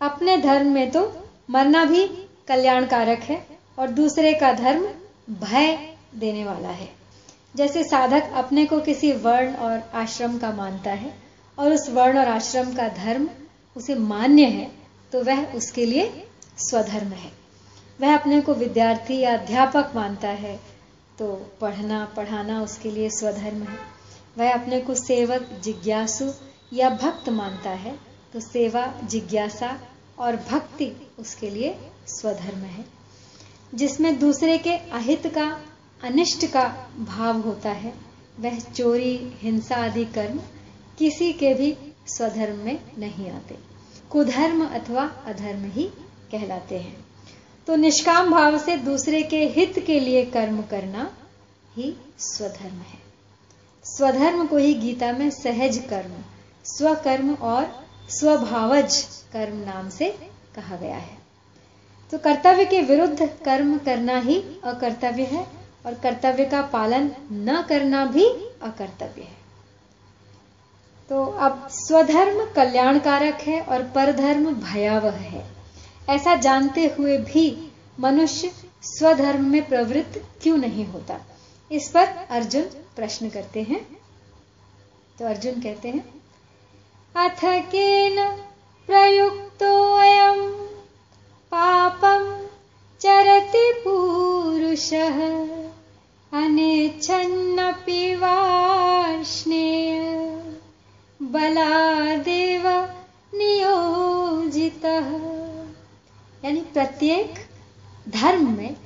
अपने 0.00 0.36
धर्म 0.36 0.72
में 0.72 0.90
तो 0.90 1.00
मरना 1.50 1.84
भी 1.84 2.06
कल्याणकारक 2.48 3.18
है 3.18 3.46
और 3.78 3.88
दूसरे 3.90 4.32
का 4.34 4.52
धर्म 4.52 4.86
भय 5.40 5.76
देने 6.14 6.44
वाला 6.44 6.68
है। 6.68 6.88
जैसे 7.56 7.84
साधक 7.84 8.30
अपने 8.34 8.64
को 8.66 8.80
किसी 8.80 9.12
वर्ण 9.12 9.54
और 9.54 9.82
आश्रम 9.94 10.36
का 10.38 10.50
मानता 10.52 10.90
है 10.90 11.14
और 11.58 11.72
उस 11.72 11.88
वर्ण 11.90 12.18
और 12.18 12.28
आश्रम 12.28 12.74
का 12.74 12.88
धर्म 12.88 13.28
उसे 13.76 13.94
मान्य 13.94 14.44
है 14.44 14.70
तो 15.12 15.22
वह 15.22 15.44
उसके 15.54 15.86
लिए 15.86 16.26
स्वधर्म 16.58 17.08
है। 17.08 17.30
वह 18.00 18.14
अपने 18.14 18.40
को 18.40 18.54
विद्यार्थी 18.54 19.18
या 19.18 19.32
अध्यापक 19.34 19.92
मानता 19.94 20.28
है 20.28 20.58
तो 21.18 21.52
पढ़ना, 21.60 22.04
पढ़ाना 22.04 22.62
उसके 22.62 22.90
लिए 22.90 23.10
स्वधर्म 23.10 23.62
है। 23.62 23.78
वह 24.38 24.54
अपने 24.54 24.80
को 24.80 24.94
सेवक, 24.94 25.42
जिज्ञासु 25.64 26.32
या 26.72 26.90
भक्त 26.90 27.28
मानता 27.28 27.70
है 27.70 27.98
तो 28.32 28.40
सेवा, 28.40 28.94
जिज्ञासा 29.04 29.80
और 30.18 30.36
भक्ति 30.36 31.10
उसके 31.18 31.50
लिए 31.50 31.76
स्वधर्म 32.06 32.58
है। 32.58 32.84
जिसमें 33.74 34.18
दूसरे 34.18 34.58
के 34.58 34.76
अहित 34.76 35.26
का, 35.26 35.60
अनिष्ट 36.04 36.46
का 36.46 36.88
भाव 36.98 37.40
होता 37.40 37.70
है, 37.70 37.94
वह 38.40 38.60
चोरी, 38.60 39.32
हिंसा 39.36 39.76
आदि 39.76 40.04
कर्म 40.04 40.40
किसी 40.98 41.32
के 41.32 41.54
भी 41.54 41.76
स्वधर्म 42.06 42.56
में 42.56 42.78
नहीं 42.98 43.30
आते। 43.30 43.56
कुधर्म 44.10 44.66
अथवा 44.66 45.04
अधर्म 45.26 45.64
ही 45.64 45.84
कहलाते 46.32 46.78
हैं। 46.78 47.11
तो 47.66 47.76
निष्काम 47.76 48.30
भाव 48.30 48.58
से 48.58 48.76
दूसरे 48.76 49.22
के 49.22 49.44
हित 49.48 49.78
के 49.86 50.00
लिए 50.00 50.24
कर्म 50.24 50.62
करना 50.62 51.10
ही 51.76 51.96
स्वधर्म 52.18 52.74
है। 52.74 52.98
स्वधर्म 53.84 54.46
को 54.46 54.56
ही 54.56 54.74
गीता 54.74 55.12
में 55.12 55.30
सहज 55.30 55.78
कर्म, 55.90 56.14
स्वकर्म 56.64 57.34
और 57.34 57.86
स्वभावज 58.08 58.96
कर्म 59.32 59.56
नाम 59.56 59.88
से 59.88 60.10
कहा 60.56 60.76
गया 60.76 60.96
है। 60.96 61.18
तो 62.12 62.18
कर्तव्य 62.18 62.64
के 62.64 62.80
विरुद्ध 62.80 63.26
कर्म 63.44 63.78
करना 63.78 64.18
ही 64.18 64.42
अकर्तव्य 64.64 65.22
है 65.22 65.46
और 65.86 65.94
कर्तव्य 65.94 66.44
का 66.44 66.62
पालन 66.62 67.10
न 67.32 67.64
करना 67.68 68.04
भी 68.04 68.26
अकर्तव्य 68.62 69.22
है। 69.22 69.40
तो 71.10 71.24
अब 71.24 71.68
स्वधर्म 71.70 72.44
कल्याणकारक 72.54 73.34
है 73.34 73.60
और 73.60 73.82
परधर्म 73.82 74.54
भयावह 74.54 75.16
है। 75.16 75.51
ऐसा 76.08 76.34
जानते 76.34 76.86
हुए 76.86 77.18
भी 77.18 77.72
मनुष्य 78.00 78.52
स्वधर्म 78.82 79.44
में 79.44 79.68
प्रवृत्त 79.68 80.24
क्यों 80.42 80.56
नहीं 80.56 80.86
होता? 80.86 81.20
इस 81.72 81.88
पर 81.88 82.26
अर्जुन 82.30 82.62
प्रश्न 82.62 83.28
करते 83.28 83.62
हैं। 83.62 83.96
तो 85.18 85.26
अर्जुन 85.26 85.52
कहते 85.52 85.88
हैं, 85.88 86.22
अथ 87.16 87.44
केन 87.44 88.36
प्रयुक्तोऽयं 88.86 90.68
पापं 91.54 92.46
चरति 93.00 93.82
पूरुषः, 93.84 95.46
अनेच्छन्नपि 96.44 98.14
वार्ष्णेय 98.14 100.02
बलादेव 101.22 102.88
नियोजितः। 103.34 105.41
यानी 106.44 106.60
प्रत्येक 106.60 107.34
धर्म 108.08 108.56
में 108.56 108.76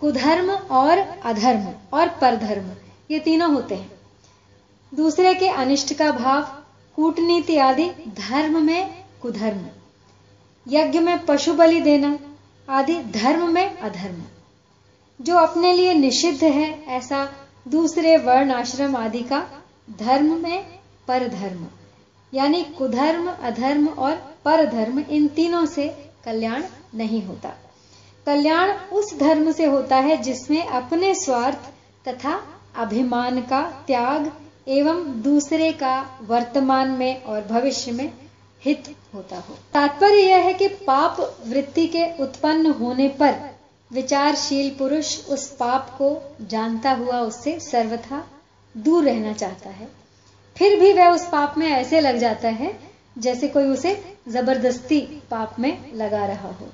कुधर्म 0.00 0.50
और 0.50 0.98
अधर्म 0.98 1.66
और 1.92 2.08
परधर्म, 2.08 2.70
ये 3.10 3.18
तीनों 3.18 3.54
होते 3.54 3.74
हैं। 3.74 3.92
दूसरे 4.94 5.34
के 5.34 5.48
अनिष्ट 5.48 5.94
का 5.94 6.10
भाव, 6.10 6.42
कूटनीति 6.96 7.56
आदि, 7.56 7.90
धर्म 8.08 8.66
में 8.66 9.04
कुधर्म। 9.22 9.66
यज्ञ 10.68 10.98
में 10.98 11.26
पशु 11.26 11.54
बलि 11.54 11.80
देना 11.80 12.18
आदि, 12.68 12.94
धर्म 12.94 13.54
में 13.54 13.78
अधर्म। 13.78 14.22
जो 15.20 15.36
अपने 15.36 15.72
लिए 15.72 15.94
निषिद्ध 15.94 16.44
है, 16.44 16.84
ऐसा 16.86 17.32
दूसरे 17.68 18.16
वर्ण 18.16 18.50
आश्रम 18.50 18.96
आदि 18.96 19.22
का 19.22 19.46
धर्म 19.98 20.42
में 20.42 20.64
परधर्म, 21.08 21.66
यानी 22.34 22.64
कुधर्म, 22.64 23.30
अधर्म 23.30 23.86
और 23.86 24.36
परधर्म, 24.44 24.98
इन 25.00 25.28
तीनों 25.28 25.66
से 25.66 25.88
कल्याण 26.24 26.62
नहीं 26.94 27.22
होता। 27.24 27.52
कल्याण 28.26 28.70
उस 28.92 29.18
धर्म 29.18 29.52
से 29.52 29.64
होता 29.64 29.96
है 29.96 30.16
जिसमें 30.16 30.66
अपने 30.66 31.14
स्वार्थ 31.14 31.68
तथा 32.08 32.40
अभिमान 32.76 33.40
का 33.40 33.62
त्याग 33.86 34.32
एवं 34.68 35.22
दूसरे 35.22 35.72
का 35.72 36.18
वर्तमान 36.22 36.90
में 36.90 37.22
और 37.22 37.44
भविष्य 37.44 37.92
में 37.92 38.12
हित 38.62 38.94
होता 39.14 39.36
हो। 39.36 39.54
तात्पर्य 39.72 40.22
यह 40.22 40.36
है 40.36 40.54
कि 40.54 40.68
पाप 40.68 41.40
वृत्ति 41.46 41.86
के 41.86 42.04
उत्पन्न 42.22 42.70
होने 42.70 43.08
पर 43.08 43.50
विचारशील 43.92 44.70
पुरुष 44.70 45.26
उस 45.26 45.56
पाप 45.56 45.90
को 45.90 46.36
जानता 46.40 46.92
हुआ 46.92 47.20
उससे 47.20 47.58
सर्वथा 47.60 48.24
दूर 48.76 49.04
रहना 49.04 49.32
चाहता 49.32 49.70
है। 49.70 49.88
फिर 50.56 50.80
भी 50.80 50.92
वह 50.92 51.08
उस 51.08 51.28
पाप 51.28 51.58
में 51.58 51.66
ऐसे 51.68 52.00
लग 52.00 52.16
जाता 52.16 52.48
है 52.48 52.89
जैसे 53.18 53.48
कोई 53.48 53.64
उसे 53.64 53.94
ज़बरदस्ती 54.28 55.00
पाप 55.30 55.58
में 55.58 55.94
लगा 55.94 56.24
रहा 56.26 56.48
हो। 56.48 56.68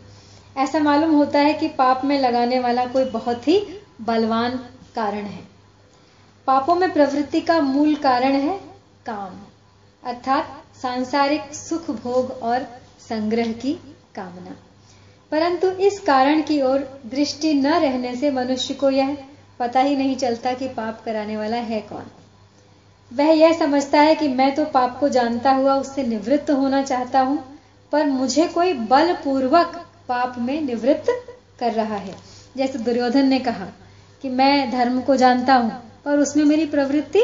ऐसा 0.57 0.79
मालूम 0.79 1.11
होता 1.11 1.39
है 1.39 1.55
कि 1.55 1.69
पाप 1.69 2.05
में 2.05 2.19
लगाने 2.21 2.59
वाला 2.61 2.87
कोई 2.87 3.05
बहुत 3.05 3.49
ही 3.49 3.59
बलवान 4.01 4.57
कारण 4.95 5.25
है। 5.25 5.43
पापों 6.47 6.75
में 6.75 6.93
प्रवृत्ति 6.93 7.41
का 7.41 7.61
मूल 7.61 7.95
कारण 7.95 8.33
है 8.33 8.59
काम, 9.07 9.41
अर्थात 10.05 10.63
सांसारिक 10.83 11.55
सुख 11.55 11.91
भोग 11.91 12.31
और 12.43 12.67
संग्रह 13.09 13.53
की 13.53 13.73
कामना। 14.15 14.57
परंतु 15.31 15.71
इस 15.71 15.99
कारण 16.01 16.43
की 16.43 16.61
ओर 16.63 17.01
दृष्टि 17.07 17.55
न 17.55 17.67
रहने 17.67 18.15
से 18.17 18.31
मनुष्य 18.31 18.75
को 18.75 18.91
यह 18.91 19.17
पता 19.59 19.81
ही 19.81 19.97
नहीं 19.97 20.17
चलता 20.17 20.53
कि 20.53 20.69
पाप 20.69 21.03
कराने 21.05 21.37
वाला 21.37 21.57
है 21.57 21.81
कौन। 21.81 22.07
वह 23.11 23.31
यह 23.31 23.53
समझता 23.53 24.01
है 24.01 24.15
कि 24.15 24.29
मैं 24.29 24.55
तो 24.55 24.65
पाप 24.65 24.99
को 25.01 25.09
जानता 25.09 25.51
हुआ 25.51 25.75
उससे 25.75 26.03
निवृत्त 26.03 26.51
होना 26.51 26.83
चाहता 26.83 27.21
हूँ, 27.21 27.39
पर 27.93 28.07
मुझे 28.07 28.47
कोई 28.47 28.73
बलपूर्वक 28.73 29.77
पाप 30.09 30.39
में 30.39 30.61
निवृत्त 30.61 31.07
कर 31.61 31.73
रहा 31.73 31.97
है। 31.97 32.15
जैसे 32.57 32.79
दुर्योधन 32.79 33.27
ने 33.27 33.39
कहा 33.39 33.67
कि 34.23 34.29
मैं 34.29 34.71
धर्म 34.71 35.01
को 35.01 35.17
जानता 35.17 35.55
हूँ, 35.55 35.71
पर 36.05 36.19
उसमें 36.19 36.45
मेरी 36.45 36.67
प्रवृत्ति 36.67 37.23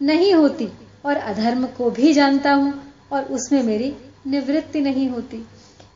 नहीं 0.00 0.32
होती, 0.34 0.68
और 1.04 1.16
अधर्म 1.16 1.66
को 1.66 1.90
भी 1.90 2.12
जानता 2.14 2.52
हूँ, 2.52 2.72
और 3.12 3.24
उसमें 3.24 3.62
मेरी 3.62 3.94
निवृत्ति 4.26 4.80
नहीं 4.80 5.08
होती। 5.08 5.46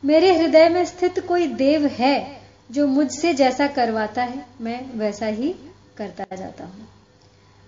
मेरे 0.05 0.37
हृदय 0.37 0.69
में 0.69 0.85
स्थित 0.85 1.19
कोई 1.19 1.47
देव 1.47 1.85
है 1.85 2.41
जो 2.71 2.87
मुझसे 2.87 3.33
जैसा 3.33 3.67
करवाता 3.67 4.23
है, 4.23 4.45
मैं 4.61 4.97
वैसा 4.99 5.25
ही 5.25 5.55
करता 5.97 6.35
जाता 6.35 6.63
हूँ। 6.63 6.87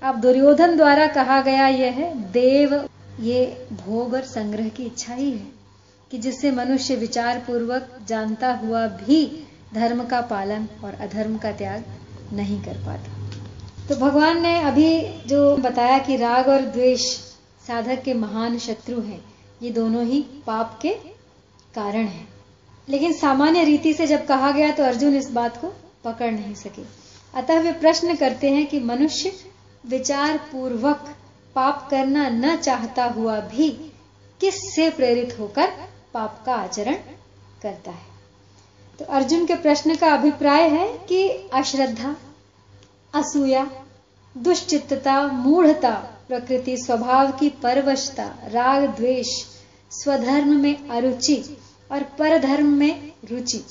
अब 0.02 0.16
दुर्योधन 0.16 0.76
द्वारा 0.78 1.08
कहा 1.08 1.42
गया 1.42 1.68
यह 1.68 1.92
है, 1.92 2.32
देव, 2.32 2.74
ये 3.20 3.68
भोग 3.74 4.14
और 4.14 4.22
संग्रह 4.22 4.70
की 4.70 4.84
इच्छा 4.84 5.14
ही 5.14 5.30
है, 5.32 5.48
कि 6.12 6.18
जिससे 6.18 6.52
मनुष्य 6.52 6.96
विचार 6.96 7.40
पूर्वक 7.40 7.90
जानता 8.08 8.54
हुआ 8.54 8.88
भी 8.88 9.26
धर्म 9.74 10.04
का 10.04 10.22
पालन 10.22 10.68
और 10.84 10.94
अधर्म 10.94 11.38
का 11.38 11.52
त्याग 11.52 11.84
नहीं 12.34 12.62
कर 12.64 12.78
पाता। 12.78 13.20
तो 13.90 13.96
भगवान 13.96 14.42
ने 14.42 14.60
अभी 14.62 15.02
जो 15.28 15.58
बताया 15.58 15.98
कि 16.00 16.16
राग 16.16 16.48
और 16.48 16.62
द्वेष 16.62 17.06
साधक 17.68 18.02
के 18.04 18.14
महान 18.14 18.58
शत्रु 18.58 19.02
हैं, 19.02 19.22
ये 19.62 19.70
दोनों 19.70 20.06
ही 20.06 20.22
पाप 20.48 20.80
के 20.82 20.94
कारण 21.76 22.06
हैं। 22.06 22.28
लेकिन 22.90 23.14
सामान्य 23.14 23.64
रीति 23.64 23.94
से 23.94 24.08
जब 24.08 24.26
कहा 24.26 24.52
गया 24.52 24.72
तो 24.72 24.84
अर्जुन 24.84 25.16
इस 25.16 25.32
बात 25.32 25.58
को 25.58 25.74
पकड़ 26.04 26.32
नहीं 26.32 26.54
सके। 26.56 26.84
अतः 27.34 27.60
वे 27.60 27.72
प्रश्न 27.72 28.16
करते 28.16 28.50
हैं 28.50 28.66
कि 28.68 28.80
मनुष्य 28.80 29.32
विचार 29.86 30.38
पूर्वक 30.38 31.16
पाप 31.56 31.88
करना 31.90 32.30
न 32.30 32.56
चाहता 32.56 33.06
हुआ 33.06 33.40
भी 33.40 33.70
किस 34.42 34.76
से 34.76 34.90
प्रेरित 34.90 35.40
होकर 35.40 35.68
पाप 36.14 36.44
का 36.46 36.56
आचरण 36.56 36.94
करता 37.62 37.92
है? 37.92 38.12
तो 39.00 39.06
अर्जुन 39.06 39.46
के 39.46 39.56
प्रश्न 39.56 39.96
का 39.96 40.14
अभिप्राय 40.14 40.70
है 40.70 40.98
कि 40.98 41.30
अश्रद्धा, 41.30 42.16
असूया, 43.14 43.72
दुश्चित्तता, 44.38 45.28
मूढ़ता, 45.28 45.92
प्रकृति 46.28 46.78
स्वभाव 46.78 47.32
की 47.32 47.50
परवशता, 47.50 48.36
राग, 48.48 48.84
द्वेष, 48.84 49.46
स्वधर्म 49.92 50.56
में 50.58 50.90
अरुचि 50.90 51.58
और 51.92 52.04
परधर्म 52.04 52.66
में 52.66 53.12
रुचि, 53.32 53.66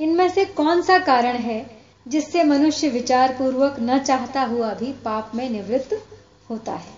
इनमें 0.00 0.28
से 0.28 0.44
कौन 0.44 0.82
सा 0.82 0.98
कारण 0.98 1.36
है 1.36 1.73
जिससे 2.08 2.44
मनुष्य 2.44 2.88
विचार 2.88 3.32
पूर्वक 3.32 3.76
न 3.80 3.98
चाहता 3.98 4.42
हुआ 4.42 4.74
भी 4.74 4.92
पाप 4.92 5.32
में 5.34 5.50
निवृत्त 5.50 6.06
होता 6.50 6.72
है। 6.72 6.94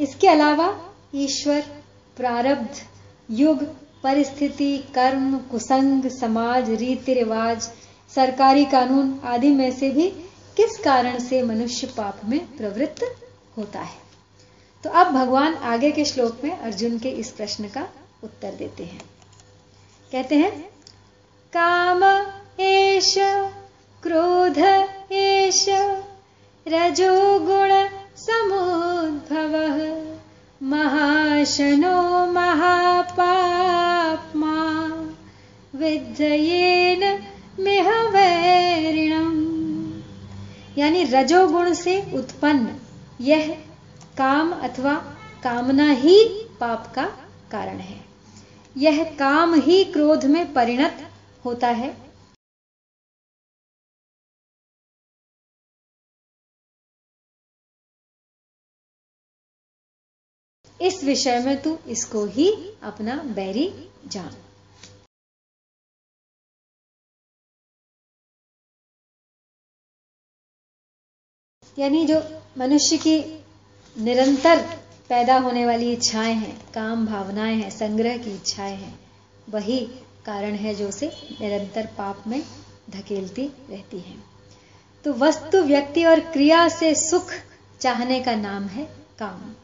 इसके 0.00 0.28
अलावा 0.28 0.94
ईश्वर, 1.14 1.60
प्रारब्ध, 2.16 2.68
युग, 3.30 3.62
परिस्थिति, 4.02 4.78
कर्म, 4.78 5.38
कुसंग, 5.38 6.10
समाज, 6.10 6.70
रीति 6.70 7.14
रिवाज, 7.14 7.70
सरकारी 8.14 8.64
कानून 8.64 9.20
आदि 9.24 9.50
में 9.50 9.70
से 9.70 9.90
भी 9.90 10.10
किस 10.56 10.78
कारण 10.78 11.18
से 11.18 11.42
मनुष्य 11.42 11.86
पाप 11.86 12.20
में 12.24 12.56
प्रवृत्त 12.56 13.16
होता 13.56 13.80
है? 13.80 14.08
तो 14.84 14.90
अब 14.90 15.06
भगवान 15.06 15.54
आगे 15.54 15.90
के 15.90 16.04
श्लोक 16.04 16.38
में 16.44 16.58
अर्जुन 16.58 16.98
के 16.98 17.08
इस 17.08 17.30
प्रश्न 17.30 17.68
का 17.68 17.88
उत्तर 18.24 18.54
देते 18.54 18.84
हैं। 18.84 19.00
कहते 20.12 20.34
हैं, 20.34 20.70
काम 21.56 22.26
एश 22.60 23.18
क्रोध 24.02 24.58
एष 25.12 25.66
रजोगुण 26.68 27.88
समुद्भवः। 28.16 29.98
महाशनो 30.62 32.26
महापाप्मा। 32.32 33.04
विद्येन 35.74 37.22
मिहवैरिणम्। 37.60 39.38
यानी 40.78 41.04
रजोगुण 41.04 41.74
से 41.74 42.12
उत्पन्न 42.14 42.68
यह 43.20 43.58
काम 44.18 44.52
अथवा 44.52 44.94
कामना 45.44 45.90
ही 45.90 46.24
पाप 46.60 46.92
का 46.94 47.04
कारण 47.50 47.76
है। 47.76 48.00
यह 48.76 49.04
काम 49.04 49.54
ही 49.54 49.84
क्रोध 49.84 50.24
में 50.24 50.52
परिणत 50.52 51.10
होता 51.44 51.68
है। 51.68 52.07
इस 60.80 61.04
विषय 61.04 61.38
में 61.38 61.62
तू 61.62 61.78
इसको 61.88 62.24
ही 62.26 62.50
अपना 62.82 63.16
बैरी 63.16 63.88
जान। 64.06 64.34
यानी 71.78 72.06
जो 72.06 72.22
मनुष्य 72.58 72.96
की 72.96 73.18
निरंतर 73.96 74.62
पैदा 75.08 75.38
होने 75.38 75.66
वाली 75.66 75.92
इच्छाएँ 75.92 76.34
हैं, 76.34 76.72
काम 76.72 77.06
भावनाएँ 77.06 77.54
हैं, 77.56 77.70
संग्रह 77.70 78.18
की 78.18 78.30
इच्छाएँ 78.30 78.76
हैं, 78.76 78.98
वही 79.48 79.78
कारण 80.26 80.54
है 80.54 80.74
जो 80.74 80.88
उसे 80.88 81.06
निरंतर 81.40 81.86
पाप 81.86 82.24
में 82.26 82.42
धकेलती 82.90 83.46
रहती 83.70 83.98
है। 83.98 84.16
तो 85.04 85.12
वस्तु, 85.12 85.62
व्यक्ति 85.62 86.04
और 86.04 86.20
क्रिया 86.20 86.68
से 86.68 86.94
सुख 86.94 87.32
चाहने 87.80 88.20
का 88.20 88.34
नाम 88.34 88.64
है 88.64 88.84
काम। 89.18 89.54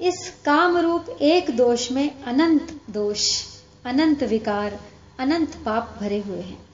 इस 0.00 0.32
काम 0.44 0.76
रूप 0.76 1.18
एक 1.22 1.56
दोष 1.56 1.92
में 1.92 2.22
अनंत 2.22 2.80
दोष, 2.90 3.44
अनंत 3.84 4.22
विकार, 4.22 4.80
अनंत 5.18 5.54
पाप 5.54 5.98
भरे 6.00 6.18
हुए 6.20 6.40
हैं। 6.40 6.66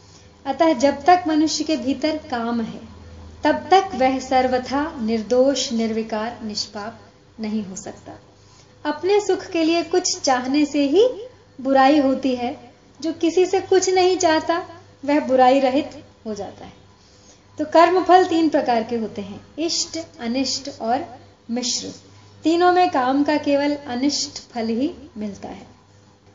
अतः 0.46 0.72
जब 0.72 1.04
तक 1.04 1.24
मनुष्य 1.28 1.64
के 1.64 1.76
भीतर 1.76 2.16
काम 2.16 2.60
है, 2.60 2.80
तब 3.44 3.68
तक 3.70 3.90
वह 3.94 4.18
सर्वथा 4.18 5.00
निर्दोष, 5.00 5.72
निर्विकार, 5.72 6.40
निष्पाप 6.44 7.00
नहीं 7.40 7.64
हो 7.64 7.76
सकता। 7.76 8.12
अपने 8.84 9.20
सुख 9.20 9.46
के 9.46 9.64
लिए 9.64 9.82
कुछ 9.82 10.20
चाहने 10.20 10.66
से 10.66 10.86
ही 10.88 11.08
बुराई 11.60 11.98
होती 11.98 12.34
है। 12.34 12.74
जो 13.02 13.12
किसी 13.12 13.46
से 13.46 13.60
कुछ 13.60 13.90
नहीं 13.90 14.16
चाहता, 14.16 14.66
वह 15.04 15.20
बुराई 15.20 15.60
रहित 15.60 16.04
हो 16.26 16.34
जाता 16.34 16.64
है। 16.64 16.72
तो 17.58 17.64
कर्म 17.64 18.04
फल 18.04 18.24
तीन 18.24 18.48
प्रकार 18.48 18.84
के 18.84 18.96
होते 18.96 19.22
हैं, 19.22 19.46
इष्ट, 19.58 19.98
अनिष्ट 20.20 20.70
और 20.80 21.18
मिश्र। 21.50 22.09
तीनों 22.44 22.72
में 22.72 22.88
काम 22.90 23.22
का 23.24 23.36
केवल 23.36 23.74
अनिष्ट 23.86 24.38
फल 24.50 24.66
ही 24.66 24.92
मिलता 25.16 25.48
है। 25.48 25.66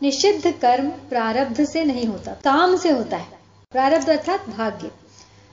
निषिद्ध 0.02 0.52
कर्म 0.52 0.90
प्रारब्ध 0.90 1.64
से 1.66 1.84
नहीं 1.84 2.06
होता, 2.06 2.32
काम 2.34 2.78
से 2.78 2.90
होता 2.90 3.18
है। 3.18 3.28
प्रारब्ध 3.72 4.10
अर्थात 4.10 4.50
भाग्य। 4.50 4.92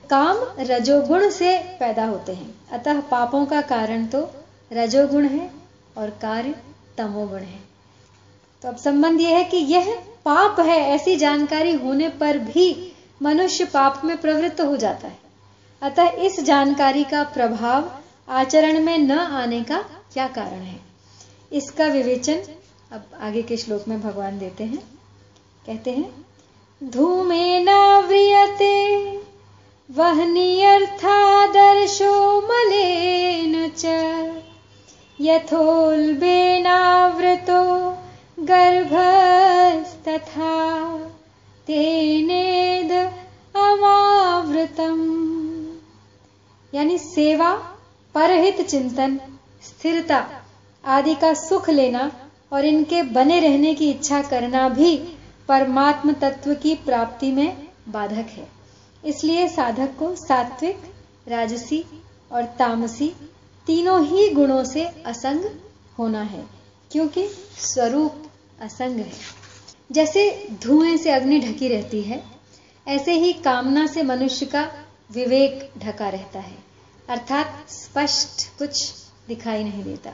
काम 0.09 0.37
रजोगुण 0.59 1.29
से 1.29 1.57
पैदा 1.79 2.05
होते 2.05 2.33
हैं। 2.33 2.55
अतः 2.71 2.99
पापों 3.01 3.45
का 3.45 3.61
कारण 3.61 4.05
तो 4.05 4.31
रजोगुण 4.73 5.25
है 5.25 5.49
और 5.97 6.09
कार्य 6.09 6.55
तमोगुण 6.97 7.39
है। 7.39 7.59
तो 8.61 8.69
अब 8.69 8.77
संबंध 8.77 9.21
यह 9.21 9.37
है 9.37 9.43
कि 9.43 9.57
यह 9.57 9.93
पाप 10.25 10.59
है, 10.59 10.79
ऐसी 10.79 11.15
जानकारी 11.15 11.73
होने 11.73 12.09
पर 12.09 12.37
भी 12.37 12.93
मनुष्य 13.21 13.65
पाप 13.65 14.01
में 14.05 14.17
प्रवृत्त 14.17 14.61
हो 14.61 14.77
जाता 14.77 15.07
है। 15.07 15.17
अतः 15.81 16.09
इस 16.09 16.39
जानकारी 16.39 17.03
का 17.03 17.23
प्रभाव 17.23 17.91
आचरण 18.29 18.79
में 18.79 18.97
न 18.97 19.11
आने 19.11 19.63
का 19.63 19.85
क्या 20.13 20.27
कारण 20.27 20.59
है? 20.59 20.79
इसका 21.51 21.87
विवेचन 21.87 22.43
अब 22.91 23.05
आगे 23.19 23.41
के 23.41 23.57
श्लोक 23.57 23.87
में 23.87 24.01
भगवान 24.01 24.39
देते 24.39 24.63
हैं। 24.63 24.83
कहते 25.65 25.91
हैं, 25.91 26.25
धूमे 26.83 27.63
नाव्रियते 27.63 29.03
वहनीयर्थादर्शो 29.91 32.41
मलेन 32.41 33.69
च। 33.69 33.85
यथोल्बेनावृतो 35.21 37.97
गर्भस्तथा, 38.39 40.97
तेनेद 41.67 43.13
अमावृतम। 43.55 45.19
यानी 46.73 46.97
सेवा, 46.97 47.77
परहित 48.15 48.61
चिंतन 48.61 49.19
स्थिरता 49.63 50.41
आदि 50.85 51.15
का 51.15 51.33
सुख 51.33 51.69
लेना 51.69 52.11
और 52.53 52.65
इनके 52.65 53.03
बने 53.03 53.39
रहने 53.39 53.75
की 53.75 53.91
इच्छा 53.91 54.21
करना 54.21 54.69
भी 54.69 54.97
परमात्म 55.47 56.13
तत्व 56.13 56.53
की 56.53 56.75
प्राप्ति 56.75 57.31
में 57.31 57.67
बाधक 57.89 58.29
है। 58.29 58.47
इसलिए 59.05 59.47
साधक 59.47 59.95
को 59.99 60.15
सात्विक, 60.15 60.81
राजसी 61.27 61.85
और 62.31 62.45
तामसी 62.45 63.15
तीनों 63.67 64.05
ही 64.05 64.29
गुणों 64.29 64.63
से 64.63 64.85
असंग 65.05 65.45
होना 65.99 66.21
है, 66.21 66.43
क्योंकि 66.91 67.27
स्वरूप 67.57 68.29
असंग 68.61 68.99
है। 68.99 69.11
जैसे 69.91 70.47
धुएँ 70.63 70.97
से 70.97 71.11
अग्नि 71.11 71.39
ढकी 71.39 71.67
रहती 71.67 72.01
है, 72.01 72.23
ऐसे 72.87 73.11
ही 73.11 73.33
कामना 73.33 73.87
से 73.87 74.03
मनुष्य 74.03 74.45
का 74.45 74.71
विवेक 75.11 75.71
ढका 75.77 76.09
रहता 76.09 76.39
है। 76.39 76.57
अर्थात 77.09 77.65
स्पष्ट 77.69 78.57
कुछ 78.57 79.02
दिखाई 79.27 79.63
नहीं 79.63 79.83
देता। 79.83 80.13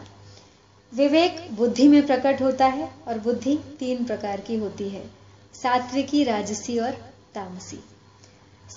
विवेक 0.93 1.48
बुद्धि 1.52 1.88
में 1.88 2.06
प्रकट 2.06 2.41
होता 2.41 2.65
है 2.65 2.91
और 3.08 3.19
बुद्धि 3.19 3.60
तीन 3.80 4.06
प्रकार 4.06 4.41
की 4.41 4.56
होती 4.56 4.89
है, 4.89 5.10
सात्विकी, 5.54 6.24
राजसी 6.24 6.80
और 6.80 6.91
तामसी। 7.36 7.80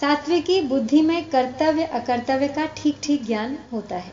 सात्विकी 0.00 0.60
बुद्धि 0.60 1.02
में 1.02 1.30
कर्तव्य, 1.30 1.84
अकर्तव्य 1.84 2.48
का 2.48 2.66
ठीक 2.66 2.98
ठीक 3.02 3.24
ज्ञान 3.24 3.58
होता 3.72 3.96
है। 3.96 4.12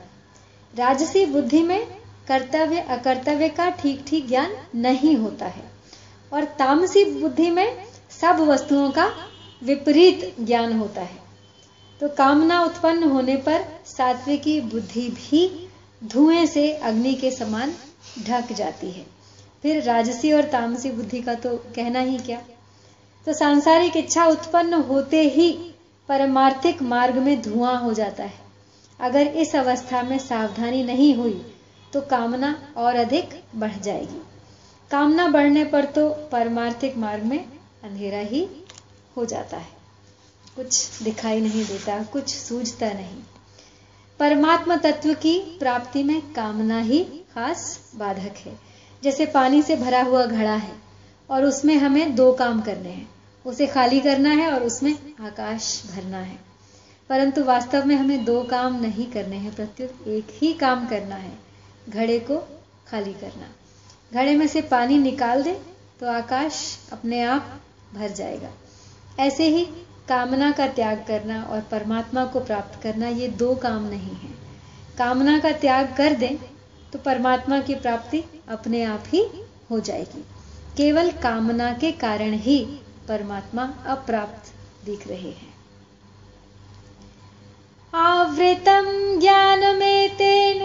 राजसी 0.76 1.26
बुद्धि 1.26 1.64
में 1.64 1.86
कर्तव्य, 2.28 2.80
अकर्तव्य 2.80 3.50
का 3.50 3.70
ठीक 3.70 4.06
ठीक 4.08 4.28
ज्ञान 4.28 4.54
नहीं 4.76 5.16
होता 5.16 5.46
है। 5.46 5.64
और 6.34 6.44
तामसी 6.44 7.06
बुद्धि 7.06 7.50
में 7.50 7.86
सब 8.10 8.40
वस्तुओं 8.40 8.92
का 8.92 9.14
विपरीत 9.64 10.36
ज्ञान 10.40 10.80
होता 10.80 11.02
है। 11.02 11.20
तो 12.02 12.10
कामना 12.10 12.64
उत्पन्न 12.64 13.04
होने 13.04 13.36
पर 13.36 13.66
सात्विकी 13.86 14.62
बुद्धि 14.62 15.10
भी 15.10 15.69
धुएँ 16.02 16.46
से 16.46 16.72
अग्नि 16.74 17.14
के 17.14 17.32
समान 17.32 17.74
ढक 18.28 18.52
जाती 18.54 18.92
है। 18.92 19.06
फिर 19.64 19.82
राजसी 19.84 20.32
और 20.32 20.44
तामसी 20.44 20.92
बुद्धि 20.92 21.22
का 21.22 21.34
तो 21.36 21.56
कहना 21.76 22.00
ही 22.00 22.18
क्या? 22.18 22.42
तो 23.28 23.34
सांसारिक 23.34 23.98
इच्छा 23.98 24.26
उत्पन्न 24.26 24.74
होते 24.84 25.22
ही 25.30 25.52
परमार्थिक 26.10 26.82
मार्ग 26.82 27.16
में 27.16 27.42
धुआँ 27.42 27.78
हो 27.80 27.94
जाता 27.94 28.24
है। 28.24 28.48
अगर 29.00 29.28
इस 29.38 29.56
अवस्था 29.56 30.02
में 30.04 30.18
सावधानी 30.20 30.84
नहीं 30.84 31.14
हुई 31.16 31.42
तो 31.94 32.02
कामना 32.02 32.54
और 32.78 32.96
अधिक 32.96 33.30
बढ़ 33.56 33.76
जाएगी। 33.76 34.22
कामना 34.92 35.28
बढ़ने 35.28 35.64
पर 35.66 35.86
तो 35.86 36.10
परमार्थिक 36.32 36.98
मार्ग 36.98 37.24
में 37.24 37.40
अंधेरा 37.84 38.20
ही 38.20 38.48
हो 39.18 39.26
जाता 39.26 39.58
है। 39.58 39.78
कुछ 40.56 41.02
दिखाई 41.02 41.42
नहीं 41.42 41.66
देता, 41.66 42.04
कुछ 42.04 42.36
सूझता 42.36 42.92
नहीं। 42.94 43.22
परमात्मा 44.20 44.76
तत्व 44.76 45.14
की 45.14 45.40
प्राप्ति 45.40 46.04
में 46.04 46.22
कामना 46.34 46.80
ही 46.80 47.04
खास 47.04 47.92
बाधक 47.96 48.36
है। 48.38 48.60
जैसे 49.04 49.26
पानी 49.26 49.62
से 49.62 49.76
भरा 49.76 50.02
हुआ 50.02 50.26
घड़ा 50.26 50.56
है 50.56 50.74
और 51.30 51.46
उसमें 51.46 51.76
हमें 51.76 52.16
दो 52.16 52.32
काम 52.34 52.62
करने 52.62 52.90
हैं। 52.90 53.10
उसे 53.46 53.68
खाली 53.68 54.00
करना 54.00 54.30
है 54.30 54.52
और 54.52 54.64
उसमें 54.64 54.96
आकाश 55.22 55.84
भरना 55.96 56.18
है। 56.18 56.38
परंतु 57.10 57.44
वास्तव 57.44 57.86
में 57.86 57.96
हमें 57.96 58.26
दो 58.26 58.42
काम 58.44 58.82
नहीं 58.82 59.06
करने 59.06 59.36
हैं, 59.36 59.56
प्रत्युत 59.56 60.08
एक 60.08 60.28
ही 60.32 60.54
काम 60.54 60.88
करना 60.88 61.16
है, 61.16 61.32
घड़े 61.90 62.20
को 62.20 62.38
खाली 62.88 63.14
करना। 63.14 63.50
घड़े 64.14 64.36
में 64.36 64.48
से 64.48 64.62
पानी 64.62 64.98
निकाल 64.98 65.44
दे 65.44 65.54
तो 66.00 66.08
आकाश 66.08 66.78
अपने 66.92 67.22
आप 67.24 67.62
भर 67.94 68.10
जाएगा। 68.10 68.50
ऐसे 69.20 69.48
ही 69.48 69.68
कामना 70.10 70.52
का 70.52 70.68
त्याग 70.68 71.04
करना 71.08 71.42
और 71.44 71.62
परमात्मा 71.62 72.26
को 72.26 72.40
प्राप्त 72.40 72.82
करना, 72.84 73.08
ये 73.08 73.28
दो 73.28 73.56
काम 73.56 73.88
नहीं 73.88 74.16
है। 74.16 74.30
कामना 74.98 75.40
का 75.40 75.52
त्याग 75.52 75.94
कर 75.98 76.14
दें 76.14 76.36
तो 76.94 77.00
परमात्मा 77.00 77.60
की 77.60 77.76
प्राप्ति 77.76 78.24
अपने 78.50 78.84
आप 78.84 79.04
ही 79.08 79.24
हो 79.72 79.80
जाएगी। 79.80 80.24
केवल 80.78 81.12
कामना 81.12 81.72
के 81.74 81.92
कारण 81.92 82.34
ही 82.34 82.60
परमात्मा 83.08 83.64
अप्राप्त 83.88 84.52
दिख 84.86 85.08
रहे 85.08 85.30
हैं। 85.30 85.54
आवृतम 87.94 89.20
ज्ञान 89.20 89.76
में 89.76 90.10
तेन 90.16 90.60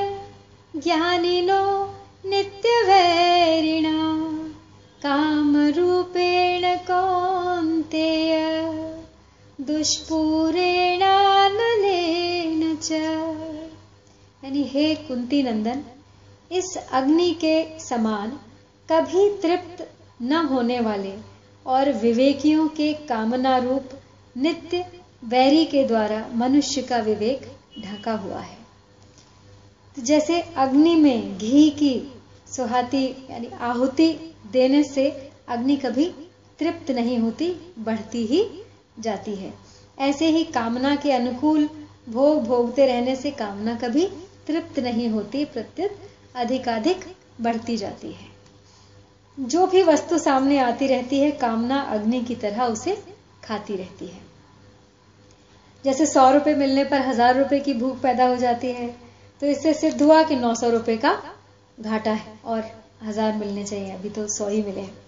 ज्ञानिनो 0.77 1.63
नित्यवैरिणा, 2.25 3.99
कामरूपेण 5.03 6.77
कौन्तेय। 6.91 8.84
दुष्पूरेणानलेन 9.67 10.63
च 12.77 12.91
यानी 14.43 14.63
हे 14.63 14.95
कुंती 14.95 15.43
नंदन, 15.43 15.79
इस 16.51 16.77
अग्नि 16.93 17.31
के 17.35 17.55
समान 17.81 18.31
कभी 18.89 19.29
तृप्त 19.43 19.79
न 20.23 20.33
होने 20.47 20.79
वाले 20.81 21.15
और 21.67 21.93
विवेकियों 21.93 22.67
के 22.69 22.93
कामना 23.09 23.57
रूप 23.59 23.85
नित्य 24.37 24.85
वैरी 25.25 25.65
के 25.65 25.85
द्वारा 25.85 26.19
मनुष्य 26.35 26.83
का 26.83 26.99
विवेक 26.99 27.41
ढका 27.79 28.15
हुआ 28.17 28.41
है। 28.41 28.59
तो 29.97 30.03
जैसे 30.03 30.41
अग्नि 30.57 30.95
में 30.97 31.39
घी 31.39 31.71
की 31.71 31.95
सुहाती 32.57 33.05
यानी 33.31 33.49
आहुति 33.61 34.09
देने 34.53 34.83
से 34.85 35.05
अग्नि 35.49 35.77
कभी 35.77 36.07
तृप्त 36.59 36.91
नहीं 36.91 37.19
होती, 37.19 37.49
बढ़ती 37.79 38.27
ही 38.27 38.43
जाती 38.97 39.35
है। 39.35 39.53
ऐसे 40.01 40.29
ही 40.29 40.45
कामना 40.53 40.95
के 40.97 41.13
अनुकूल 41.13 41.69
भोग 42.09 42.43
भोगते 42.45 42.87
रहने 42.87 43.17
से 43.17 43.31
कामना 43.33 43.75
कभी 43.79 44.07
तृप्त 44.47 44.79
नहीं 44.81 45.09
होती, 45.11 45.45
प्रत्युत 45.47 45.99
अधिकाधिक 46.37 47.05
बढ़ती 47.41 47.77
जाती 47.77 48.13
है। 48.13 48.33
जो 49.39 49.67
भी 49.67 49.83
वस्तु 49.83 50.19
सामने 50.19 50.59
आती 50.61 50.87
रहती 50.87 51.21
है, 51.21 51.31
कामना 51.33 51.81
अग्नि 51.91 52.21
की 52.23 52.35
तरह 52.37 52.65
उसे 52.65 52.97
खाती 53.45 53.77
रहती 53.77 54.07
है। 54.07 54.21
जैसे 55.85 56.07
सौ 56.07 56.31
रुपए 56.33 56.55
मिलने 56.55 56.85
पर 56.85 57.01
हज़ार 57.01 57.37
रुपए 57.37 57.61
की 57.61 57.75
भूख 57.75 58.01
पैदा 58.01 58.27
हो 58.27 58.37
जाती 58.37 58.69
है 58.73 58.87
तो 59.41 59.47
इससे 59.47 59.73
सिद्ध 59.75 60.03
हुआ 60.03 60.23
कि 60.23 60.37
नौ 60.37 60.55
सौ 60.55 60.71
रुपए 60.71 60.97
का 60.97 61.17
घाटा 61.79 62.13
है 62.13 62.39
और 62.45 62.63
हज़ार 63.03 63.33
मिलने 63.35 63.65
चाहिए। 63.65 63.91
अभी 63.93 64.11
तो 64.11 64.27
सौ 64.29 64.49
ही 64.49 64.63
मिले 64.63 64.81
हैं। 64.81 65.04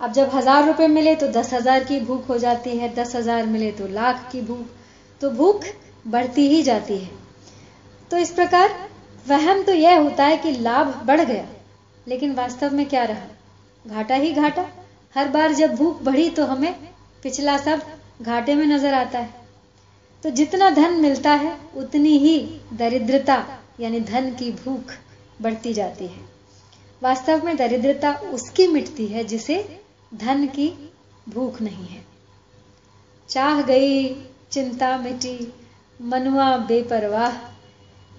अब 0.00 0.12
जब 0.12 0.30
हज़ार 0.34 0.66
रुपए 0.66 0.86
मिले 0.88 1.14
तो 1.16 1.26
दस 1.28 1.52
हज़ार 1.54 1.84
की 1.84 1.98
भूख 2.00 2.28
हो 2.28 2.38
जाती 2.38 2.76
है, 2.78 2.94
दस 2.94 3.14
हज़ार 3.16 3.46
मिले 3.46 3.70
तो 3.72 3.86
लाख 3.88 4.28
की 4.32 4.40
भूख 4.40 4.66
तो 5.20 5.30
भूख 5.30 5.64
बढ़ती 6.06 6.46
ही 6.48 6.62
जाती 6.62 6.98
है। 6.98 7.10
तो 8.10 8.16
इस 8.16 8.30
प्रकार 8.30 8.74
वहम 9.26 9.62
तो 9.62 9.72
यह 9.72 9.98
होता 9.98 10.24
है 10.24 10.36
कि 10.36 10.52
लाभ 10.52 10.94
बढ़ 11.06 11.20
गया, 11.20 11.46
लेकिन 12.06 12.34
वास्तव 12.34 12.74
में 12.74 12.84
क्या 12.86 13.02
रहा? 13.04 13.26
घाटा 13.84 14.14
ही 14.14 14.32
घाटा। 14.32 14.64
हर 15.14 15.28
बार 15.28 15.52
जब 15.52 15.74
भूख 15.74 16.02
बढ़ी 16.02 16.28
तो 16.30 16.44
हमें 16.46 16.74
पिछला 17.22 17.56
सब 17.58 17.82
घाटे 18.22 18.54
में 18.54 18.64
नज़र 18.66 18.94
आता 18.94 19.18
है। 19.18 19.34
तो 20.22 20.30
जितना 20.30 20.70
धन 20.70 20.92
मिलता 20.92 21.32
है, 21.32 21.56
उतनी 21.76 22.16
ही 22.18 22.38
दरिद्रता, 22.72 23.44
यानी 23.80 24.00
धन 24.02 24.30
की 24.30 24.50
भूख 24.54 24.92
बढ़ती 25.42 25.72
जाती 25.74 26.06
है। 26.06 26.26
वास्तव 27.02 27.44
में 27.44 27.56
दरिद्रता 27.56 28.12
उसकी 28.32 28.66
मिटती 28.66 29.06
है 29.06 29.24
जिसे 29.24 29.56
धन 30.14 30.46
की 30.46 30.92
भूख 31.28 31.62
नहीं 31.62 31.86
है। 31.86 32.04
चाह 33.28 33.62
गई, 33.62 34.14
चिंता 34.50 34.98
मिटी, 34.98 35.52
मनुआ 36.02 36.56
बेपरवाह। 36.56 37.32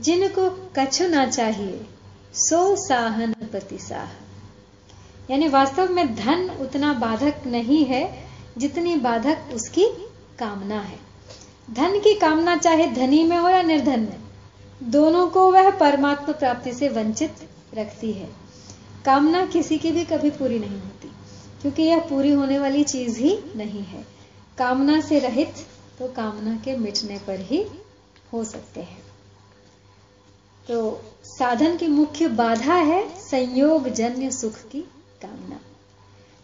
जिनको 0.02 0.70
कछु 0.80 1.08
ना 1.08 1.26
चाहिए, 1.26 1.86
सो 2.34 2.76
साहन 2.76 3.34
पति 3.34 3.78
साह। 3.78 4.08
यानी 5.32 5.48
वास्तव 5.48 5.94
में 5.94 6.16
धन 6.16 6.50
उतना 6.62 6.94
बाधक 6.94 7.36
नहीं 7.48 7.86
है, 7.86 8.24
जितनी 8.58 8.96
बाधक 8.96 9.38
उसकी 9.54 9.86
कामना 10.40 10.82
है। 10.82 11.00
धन 11.72 12.00
की 12.00 12.16
कामना 12.16 12.56
चाहे 12.56 12.88
धनी 12.88 13.24
में 13.24 13.38
हो 13.38 13.50
या 13.50 13.62
निर्धन 13.62 14.00
में, 14.00 14.20
दोनों 14.84 15.28
को 15.28 15.52
वह 15.52 15.72
परमात्मा 15.72 16.34
प्राप्ति 16.34 16.74
से 16.74 16.90
वंचित 16.90 17.36
रखती 17.78 18.12
है। 18.12 18.30
कामना 19.06 19.46
किसी 19.46 19.78
की 19.78 19.92
भी 19.92 20.06
कभी 20.06 20.30
पूरी 20.30 20.60
नहीं 20.60 20.80
होती। 20.80 20.99
क्योंकि 21.62 21.84
यह 21.84 22.00
पूरी 22.00 22.32
होने 22.32 22.60
वाली 22.60 22.84
चीज़ 22.84 23.20
ही 23.20 23.38
नहीं 23.56 23.84
है। 23.84 24.06
कामना 24.58 25.00
से 25.02 25.20
रहित 25.20 25.54
तो 26.00 26.08
कामना 26.08 26.56
के 26.56 26.76
मिटने 26.78 27.18
पर 27.18 27.40
ही 27.42 27.66
हो 28.34 28.44
सकते 28.44 28.82
हैं। 28.82 29.02
तो 30.68 31.02
साधन 31.24 31.78
की 31.78 31.88
मुख्य 31.88 32.28
बाधा 32.28 32.76
है 32.76 33.08
संयोग 33.20 33.90
जन्य 33.90 34.32
सुख 34.32 34.58
की 34.72 34.82
कामना। 35.22 35.60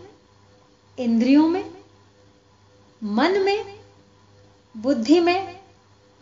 इंद्रियों 0.98 1.48
में, 1.48 1.70
मन 3.04 3.40
में, 3.40 3.78
बुद्धि 4.76 5.20
में 5.20 5.60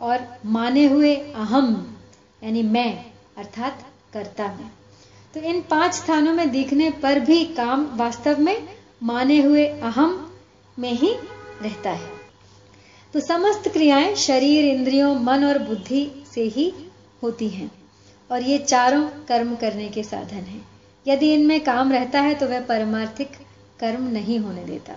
और 0.01 0.39
माने 0.47 0.87
हुए 0.87 1.17
अहम, 1.17 1.97
यानी 2.45 2.63
मैं, 2.63 3.13
अर्थात 3.37 3.87
कर्ता 4.13 4.47
में। 4.49 4.71
तो 5.35 5.41
इन 5.41 5.63
पाँच 5.63 5.95
स्थानों 5.95 6.33
में 6.33 6.51
दिखने 6.51 6.91
पर 6.91 7.21
भी 7.21 7.45
काम 7.45 7.97
वास्तव 7.97 8.41
में 8.41 8.69
माने 9.03 9.43
हुए 9.43 9.67
अहम 9.67 10.33
में 10.79 10.93
ही 10.93 11.15
रहता 11.63 11.91
है। 11.91 12.24
तो 13.15 13.21
समस्त 13.21 13.69
क्रियाएँ 13.69 14.15
शरीर, 14.15 14.65
इंद्रियों, 14.65 15.15
मन 15.15 15.45
और 15.45 15.59
बुद्धि 15.59 16.25
से 16.35 16.43
ही 16.43 16.73
होती 17.23 17.49
हैं। 17.49 17.71
और 18.31 18.43
ये 18.43 18.59
चारों 18.59 19.09
कर्म 19.09 19.57
करने 19.57 19.89
के 19.89 20.03
साधन 20.03 20.37
हैं। 20.37 20.69
यदि 21.07 21.35
इनमें 21.35 21.65
काम 21.65 21.93
रहता 21.93 22.21
है 22.21 22.35
तो 22.35 22.47
वह 22.47 22.61
परमार्थिक 22.61 23.31
कर्म 23.81 24.05
नहीं 24.05 24.39
होने 24.39 24.65
देता। 24.65 24.97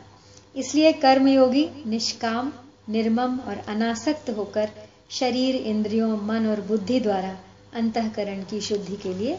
इसलिए 0.55 0.93
कर्मयोगी 0.93 1.69
निष्काम, 1.85 2.53
निर्मम 2.89 3.39
और 3.39 3.57
अनासक्त 3.67 4.29
होकर 4.29 4.69
शरीर, 5.09 5.55
इंद्रियों, 5.55 6.17
मन 6.17 6.47
और 6.47 6.61
बुद्धि 6.61 6.99
द्वारा 6.99 7.37
अंतकरण 7.73 8.43
की 8.43 8.61
शुद्धि 8.61 8.95
के 8.95 9.13
लिए 9.13 9.35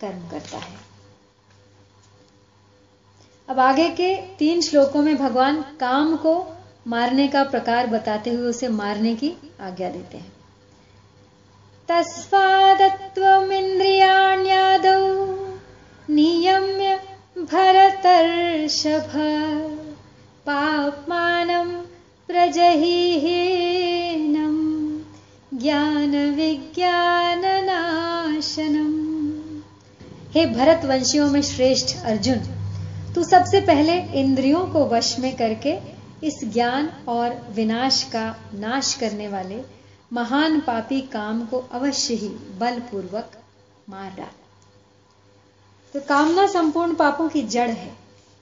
कर्म 0.00 0.28
करता 0.30 0.58
है। 0.58 0.76
अब 3.48 3.60
आगे 3.60 3.88
के 3.88 4.16
तीन 4.16 4.60
श्लोकों 4.60 5.02
में 5.02 5.16
भगवान 5.16 5.62
काम 5.62 6.16
को 6.16 6.54
मारने 6.88 7.28
का 7.28 7.44
प्रकार 7.44 7.86
बताते 7.86 8.30
हुए 8.30 8.48
उसे 8.48 8.68
मारने 8.68 9.14
की 9.14 9.32
आज्ञा 9.60 9.90
देते 9.90 10.16
हैं। 10.16 10.32
तस्वादत्व 11.88 12.88
तस्वादत्वमिन्द्रियाण्यादौ 12.88 15.28
नियम्य 16.10 17.00
भरतर्षभ 17.38 19.12
पाप्मानं 20.46 21.68
प्रजहिहीनम् 22.26 24.98
ज्ञान 25.58 26.34
विज्ञाननाशनम 26.34 29.08
हे 30.34 30.46
भरत 30.46 30.84
वंशियों 30.84 31.30
में 31.30 31.42
श्रेष्ठ 31.42 32.04
अर्जुन, 32.04 32.40
तू 33.14 33.22
सबसे 33.22 33.60
पहले 33.60 33.92
इंद्रियों 33.92 34.66
को 34.66 34.86
वश 34.86 35.18
में 35.18 35.36
करके 35.36 35.97
इस 36.24 36.40
ज्ञान 36.44 36.88
और 37.08 37.34
विनाश 37.50 38.02
का 38.02 38.24
नाश 38.54 38.94
करने 38.94 39.28
वाले 39.28 39.62
महान 40.12 40.60
पापी 40.60 41.00
काम 41.00 41.44
को 41.46 41.58
अवश्य 41.72 42.14
ही 42.14 42.28
बलपूर्वक 42.58 43.30
मार 43.88 44.10
डाल। 44.10 44.30
तो 45.94 46.00
कामना 46.00 46.46
संपूर्ण 46.46 46.94
पापों 46.94 47.28
की 47.28 47.42
जड़ 47.42 47.70
है, 47.70 47.96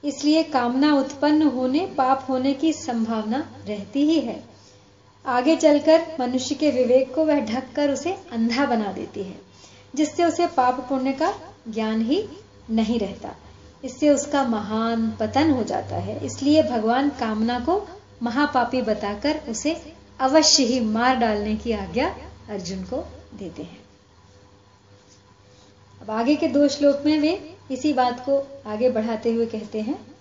इसलिए 0.05 0.43
कामना 0.43 0.95
उत्पन्न 0.95 1.43
होने, 1.43 1.87
पाप 1.87 2.27
होने 2.29 2.55
की 2.55 2.73
संभावना 2.73 3.39
रहती 3.67 4.03
ही 4.03 4.21
है। 4.21 4.43
आगे 5.25 5.57
चलकर 5.57 6.07
मनुष्य 6.21 6.55
के 6.55 6.71
विवेक 6.71 7.15
को 7.15 7.25
वह 7.25 7.41
ढककर 7.41 7.91
उसे 7.91 8.13
अंधा 8.33 8.67
बना 8.67 8.93
देती 8.93 9.23
है, 9.23 9.39
जिससे 9.95 10.25
उसे 10.25 10.47
पाप 10.47 10.87
पुण्य 10.89 11.13
का 11.13 11.33
ज्ञान 11.69 12.03
ही 12.03 12.25
नहीं 12.71 12.99
रहता। 12.99 13.35
इससे 13.87 14.11
उसका 14.11 14.45
महान 14.45 15.17
पतन 15.21 15.51
हो 15.51 15.65
जाता 15.65 15.97
है। 15.97 16.27
इसलिए 16.27 16.63
भगवान 16.63 17.11
कामना 17.11 17.61
को 17.61 17.89
महापापी 18.23 18.83
बताकर 18.83 19.41
उसे 19.49 19.95
अवश्य 20.21 20.63
ही 20.63 20.81
मार 20.81 21.17
डालने 21.17 21.57
की 21.57 21.73
आज्ञा 21.73 22.17
अर्जुन 22.49 22.83
को 22.83 23.09
देते 23.35 23.63
हैं। 23.63 23.85
अब 26.03 26.11
आगे 26.11 26.37
के 26.37 26.49
दो 26.49 26.69
श्लोक 26.69 27.03
में 27.07 27.19
वे 27.19 27.57
इसी 27.71 27.93
बात 27.93 28.21
को 28.21 28.63
आगे 28.67 28.91
बढ़ाते 28.91 29.33
हुए 29.33 29.47
कहते 29.47 29.81
हैं। 29.81 30.17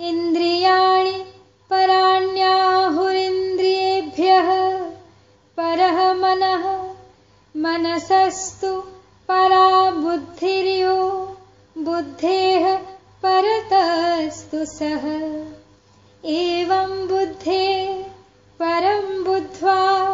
इंद्रियाणि 0.00 1.24
पराण्याहुरिन्द्रियेभ्य 1.70 4.42
पर 5.56 6.14
मन, 6.14 6.84
मनसस्तु 7.56 8.84
परा 9.28 9.90
बुद्धिर्यो 9.90 11.35
बुद्धेः 11.78 12.78
परतस्तु 13.26 14.64
सः। 14.64 15.44
एवं 16.24 17.08
बुद्धे 17.08 18.06
परं 18.62 19.24
बुद्ध्वा 19.24 20.06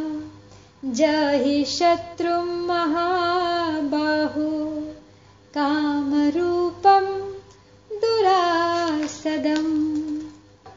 जहि 0.85 1.65
शत्रुं 1.65 2.43
महाबाहु 2.43 4.81
कामरूपम 5.53 7.33
दुरासदम। 7.95 9.85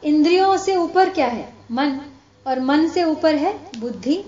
इंद्रियों 0.03 0.57
से 0.57 0.75
ऊपर 0.75 1.09
क्या 1.09 1.27
है? 1.27 1.53
मन। 1.71 2.01
और 2.47 2.59
मन 2.59 2.87
से 2.87 3.03
ऊपर 3.03 3.35
है 3.35 3.71
बुद्धि। 3.79 4.23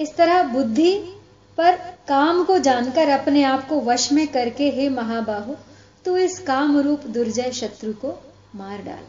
इस 0.00 0.16
तरह 0.16 0.42
बुद्धि 0.42 1.14
पर 1.58 1.76
काम 2.08 2.44
को 2.44 2.58
जानकर 2.58 3.08
अपने 3.08 3.42
आप 3.42 3.68
को 3.68 3.80
वश 3.80 4.12
में 4.12 4.28
करके 4.28 4.70
हे 4.70 4.88
महाबाहु, 4.88 5.54
तू 6.04 6.16
इस 6.16 6.38
काम 6.38 6.78
रूप 6.78 7.00
दुर्जय 7.06 7.52
शत्रु 7.52 7.92
को 7.92 8.32
मार 8.54 8.82
डाल। 8.82 9.04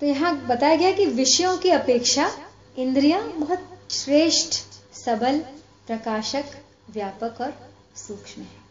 तो 0.00 0.06
यहाँ 0.06 0.46
बताया 0.46 0.76
गया 0.76 0.92
कि 0.92 1.06
विषयों 1.06 1.56
की 1.56 1.70
अपेक्षा 1.70 2.30
इंद्रियाँ 2.78 3.32
बहुत 3.36 3.68
श्रेष्ठ, 3.90 4.52
सबल, 4.94 5.38
प्रकाशक, 5.86 6.44
व्यापक 6.90 7.40
और 7.40 7.54
सूक्ष्म 7.96 8.42
है। 8.42 8.64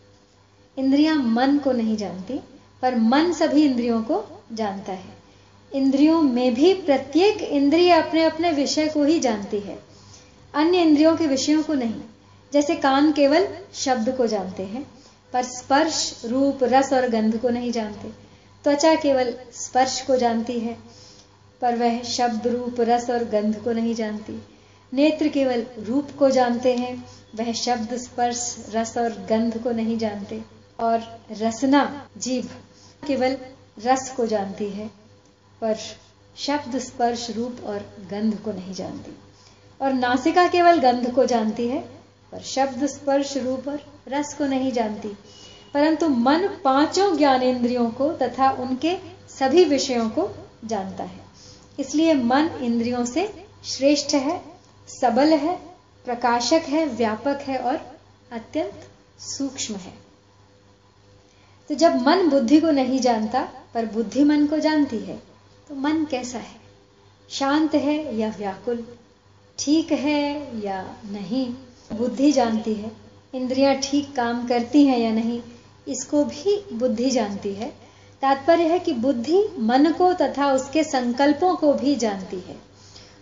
इंद्रियाँ 0.77 1.15
मन 1.15 1.57
को 1.57 1.71
नहीं 1.71 1.97
जानती, 1.97 2.39
पर 2.81 2.95
मन 2.95 3.33
सभी 3.33 3.65
इंद्रियों 3.65 4.03
को 4.03 4.43
जानता 4.53 4.91
है। 4.91 5.17
इंद्रियों 5.73 6.21
में 6.21 6.53
भी 6.53 6.73
प्रत्येक 6.73 7.41
इंद्रिय 7.41 7.91
अपने 7.91 8.23
अपने 8.23 8.51
विषय 8.51 8.88
को 8.88 9.03
ही 9.03 9.19
जानती 9.19 9.59
है। 9.59 9.92
अन्य 10.53 10.81
इंद्रियों 10.81 11.17
के 11.17 11.27
विषयों 11.27 11.63
को 11.63 11.73
नहीं, 11.73 12.01
जैसे 12.53 12.75
कान 12.75 13.11
केवल 13.11 13.47
शब्द 13.73 14.17
को 14.17 14.27
जानते 14.27 14.63
हैं, 14.63 14.87
पर 15.33 15.43
स्पर्श, 15.43 16.21
रूप, 16.25 16.59
रस 16.63 16.93
और 16.93 17.09
गंध 17.09 17.37
को 17.37 17.49
नहीं 17.49 17.71
जानते। 17.71 18.09
त्वचा 18.63 18.95
केवल 18.95 19.33
स्पर्श 19.53 20.01
को 20.01 20.17
जानती 20.17 20.59
है, 20.59 20.77
पर 21.61 21.75
वह 21.75 22.03
शब्द, 22.03 22.47
रूप, 22.47 22.75
रस 22.79 23.09
और 23.09 23.23
गंध 23.23 23.55
को 23.55 23.71
नहीं 23.71 23.95
जानती। 23.95 24.43
नेत्र 24.93 25.27
केवल 25.27 25.65
रूप 25.79 26.11
को 26.19 26.29
जानते 26.29 26.75
हैं, 26.75 27.05
वह 27.35 27.53
शब्द, 27.53 27.97
स्पर्श, 27.97 28.65
रस 28.69 28.97
और 28.97 29.09
गंध 29.09 29.63
को 29.63 29.71
नहीं 29.71 29.97
जानते। 29.97 30.41
और 30.79 31.21
रसना, 31.31 32.07
जीभ, 32.17 32.49
केवल 33.07 33.37
रस 33.85 34.09
को 34.09 34.25
जानती 34.25 34.69
है, 34.69 34.87
पर 35.61 35.77
शब्द, 36.37 36.77
स्पर्श, 36.77 37.29
रूप 37.29 37.57
और 37.65 37.79
गंध 38.11 38.35
को 38.35 38.51
नहीं 38.51 38.73
जानती। 38.73 39.17
और 39.81 39.93
नासिका 39.93 40.47
केवल 40.47 40.79
गंध 40.79 41.12
को 41.12 41.25
जानती 41.25 41.67
है, 41.67 41.81
पर 42.31 42.39
शब्द 42.39 42.86
स्पर्श 42.86 43.38
रूप 43.38 43.67
और 43.67 43.79
रस 44.07 44.33
को 44.33 44.45
नहीं 44.45 44.71
जानती। 44.71 45.07
परंतु 45.73 46.07
मन 46.07 46.47
पाँचों 46.63 47.17
ज्ञानेन्द्रियों 47.17 47.89
को 47.89 48.12
तथा 48.12 48.51
उनके 48.51 48.97
सभी 49.29 49.65
विषयों 49.65 50.09
को 50.09 50.29
जानता 50.65 51.03
है। 51.03 51.19
इसलिए 51.79 52.13
मन 52.13 52.49
इंद्रियों 52.62 53.05
से 53.05 53.45
श्रेष्ठ 53.65 54.13
है, 54.13 54.41
सबल 55.01 55.33
है, 55.33 55.55
प्रकाशक 56.05 56.62
है, 56.67 56.86
व्यापक 56.86 57.39
है 57.41 57.57
और 57.57 57.99
अत्यंत 58.31 58.88
सूक्ष्म 59.19 59.75
है। 59.75 59.93
तो 61.69 61.75
जब 61.75 61.95
मन 62.07 62.29
बुद्धि 62.29 62.62
को 62.62 62.71
नहीं 62.71 62.99
जानता, 62.99 63.47
पर 63.73 63.86
बुद्धि 63.86 64.23
मन 64.23 64.47
को 64.47 64.59
जानती 64.59 64.97
है 64.97 65.21
तो 65.69 65.75
मन 65.75 66.05
कैसा 66.05 66.38
है? 66.38 66.55
शांत 67.29 67.75
है 67.75 68.15
या 68.17 68.33
व्याकुल? 68.38 68.97
ठीक 69.59 69.91
है 69.91 70.61
या 70.63 70.81
नहीं, 71.05 71.45
बुद्धि 71.93 72.31
जानती 72.31 72.73
है। 72.73 72.91
इंद्रियाँ 73.33 73.75
ठीक 73.75 74.15
काम 74.15 74.47
करती 74.47 74.85
हैं 74.85 74.97
या 74.99 75.11
नहीं, 75.11 75.41
इसको 75.87 76.23
भी 76.25 76.55
बुद्धि 76.73 77.09
जानती 77.09 77.53
है। 77.53 77.67
तात्पर्य 78.21 78.63
है 78.63 78.79
कि 78.79 78.93
बुद्धि 78.93 79.43
मन 79.59 79.91
को 79.91 80.11
तथा 80.13 80.51
उसके 80.53 80.83
संकल्पों 80.83 81.55
को 81.55 81.73
भी 81.73 81.95
जानती 81.95 82.39
है 82.39 82.55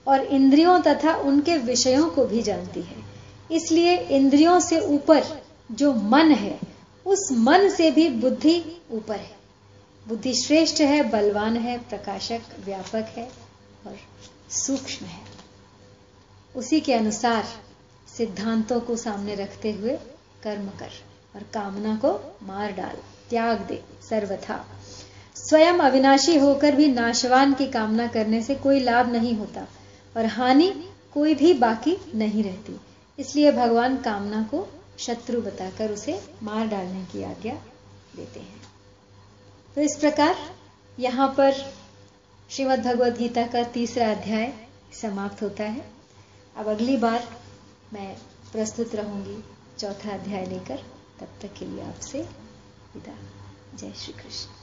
और 0.08 0.24
इंद्रियों 0.26 0.80
तथा 0.80 1.16
उनके 1.16 1.58
विषयों 1.58 2.10
को 2.10 2.26
भी 2.26 2.42
जानती 2.42 2.82
है। 2.82 3.04
इसलिए 3.52 3.98
इंद्रियों 3.98 4.60
से 4.60 4.80
ऊपर 4.80 5.24
जो 5.72 5.94
मन 5.94 6.32
है, 6.32 6.60
उस 7.06 7.28
मन 7.32 7.70
से 7.70 7.92
भी 7.92 8.08
बुद्धि 8.10 8.62
ऊपर 8.92 9.16
है। 9.16 9.36
बुद्धि 10.08 10.34
श्रेष्ठ 10.34 10.82
है, 10.82 11.04
बलवान 11.10 11.58
है, 11.58 11.78
प्रकाशक, 11.80 12.42
व्यापक 12.66 13.14
है 13.18 13.28
और 13.88 13.98
सूक्ष्म 14.50 15.06
है। 15.06 15.31
उसी 16.56 16.80
के 16.82 16.94
अनुसार 16.94 17.46
सिद्धांतों 18.18 18.80
को 18.80 18.96
सामने 18.96 19.36
रखते 19.36 19.72
हुए 19.72 19.96
कर्म 20.44 20.68
कर 20.70 20.90
और 21.36 21.44
कामना 21.44 21.96
को 21.96 22.38
मार 22.44 22.72
डाल, 22.72 22.98
त्याग 23.30 23.60
दे 23.60 23.84
सर्वथा। 24.10 24.66
स्वयं 25.36 25.80
अविनाशी 25.80 26.38
होकर 26.38 26.76
भी 26.76 26.88
नाशवान 26.88 27.54
की 27.54 27.68
कामना 27.68 28.08
करने 28.08 28.42
से 28.44 28.56
कोई 28.56 28.80
लाभ 28.80 29.12
नहीं 29.12 29.36
होता 29.36 29.68
और 30.18 30.26
हानि 30.26 30.72
कोई 31.14 31.36
भी 31.36 31.54
बाकी 31.54 31.98
नहीं 32.16 32.44
रहती। 32.44 32.80
इसलिए 33.20 33.52
भगवान 33.52 33.98
कामना 33.98 34.44
को 34.44 34.68
शत्रु 35.00 35.42
बताकर 35.42 35.92
उसे 35.92 36.20
मार 36.44 36.68
डालने 36.68 37.06
की 37.06 37.24
आज्ञा 37.24 37.54
देते 38.16 38.40
हैं। 38.40 38.62
तो 39.76 39.82
इस 39.82 39.96
प्रकार 40.00 40.36
यहाँ 41.00 41.28
पर 41.38 41.52
श्रीमद् 42.50 42.84
भगवद 42.84 43.18
गीता 43.18 43.48
का 43.48 43.64
तीसरा 43.64 44.12
अध्याय 44.12 44.54
समाप्त 45.02 45.42
होता 45.42 45.64
है। 45.64 46.01
अब 46.56 46.68
अगली 46.68 46.98
बार 46.98 47.38
मैं 47.94 48.16
प्रस्तुत 48.52 48.96
रहूँगी 48.96 49.44
चौथा 49.80 50.12
अध्याय 50.12 50.46
लेकर, 50.46 50.78
तब 51.20 51.28
तक 51.42 51.54
के 51.54 51.66
लिए 51.66 51.84
आपसे 51.84 52.22
विदा। 52.96 53.18
जय 53.78 53.94
श्री 53.94 54.14
कृष्ण। 54.14 54.61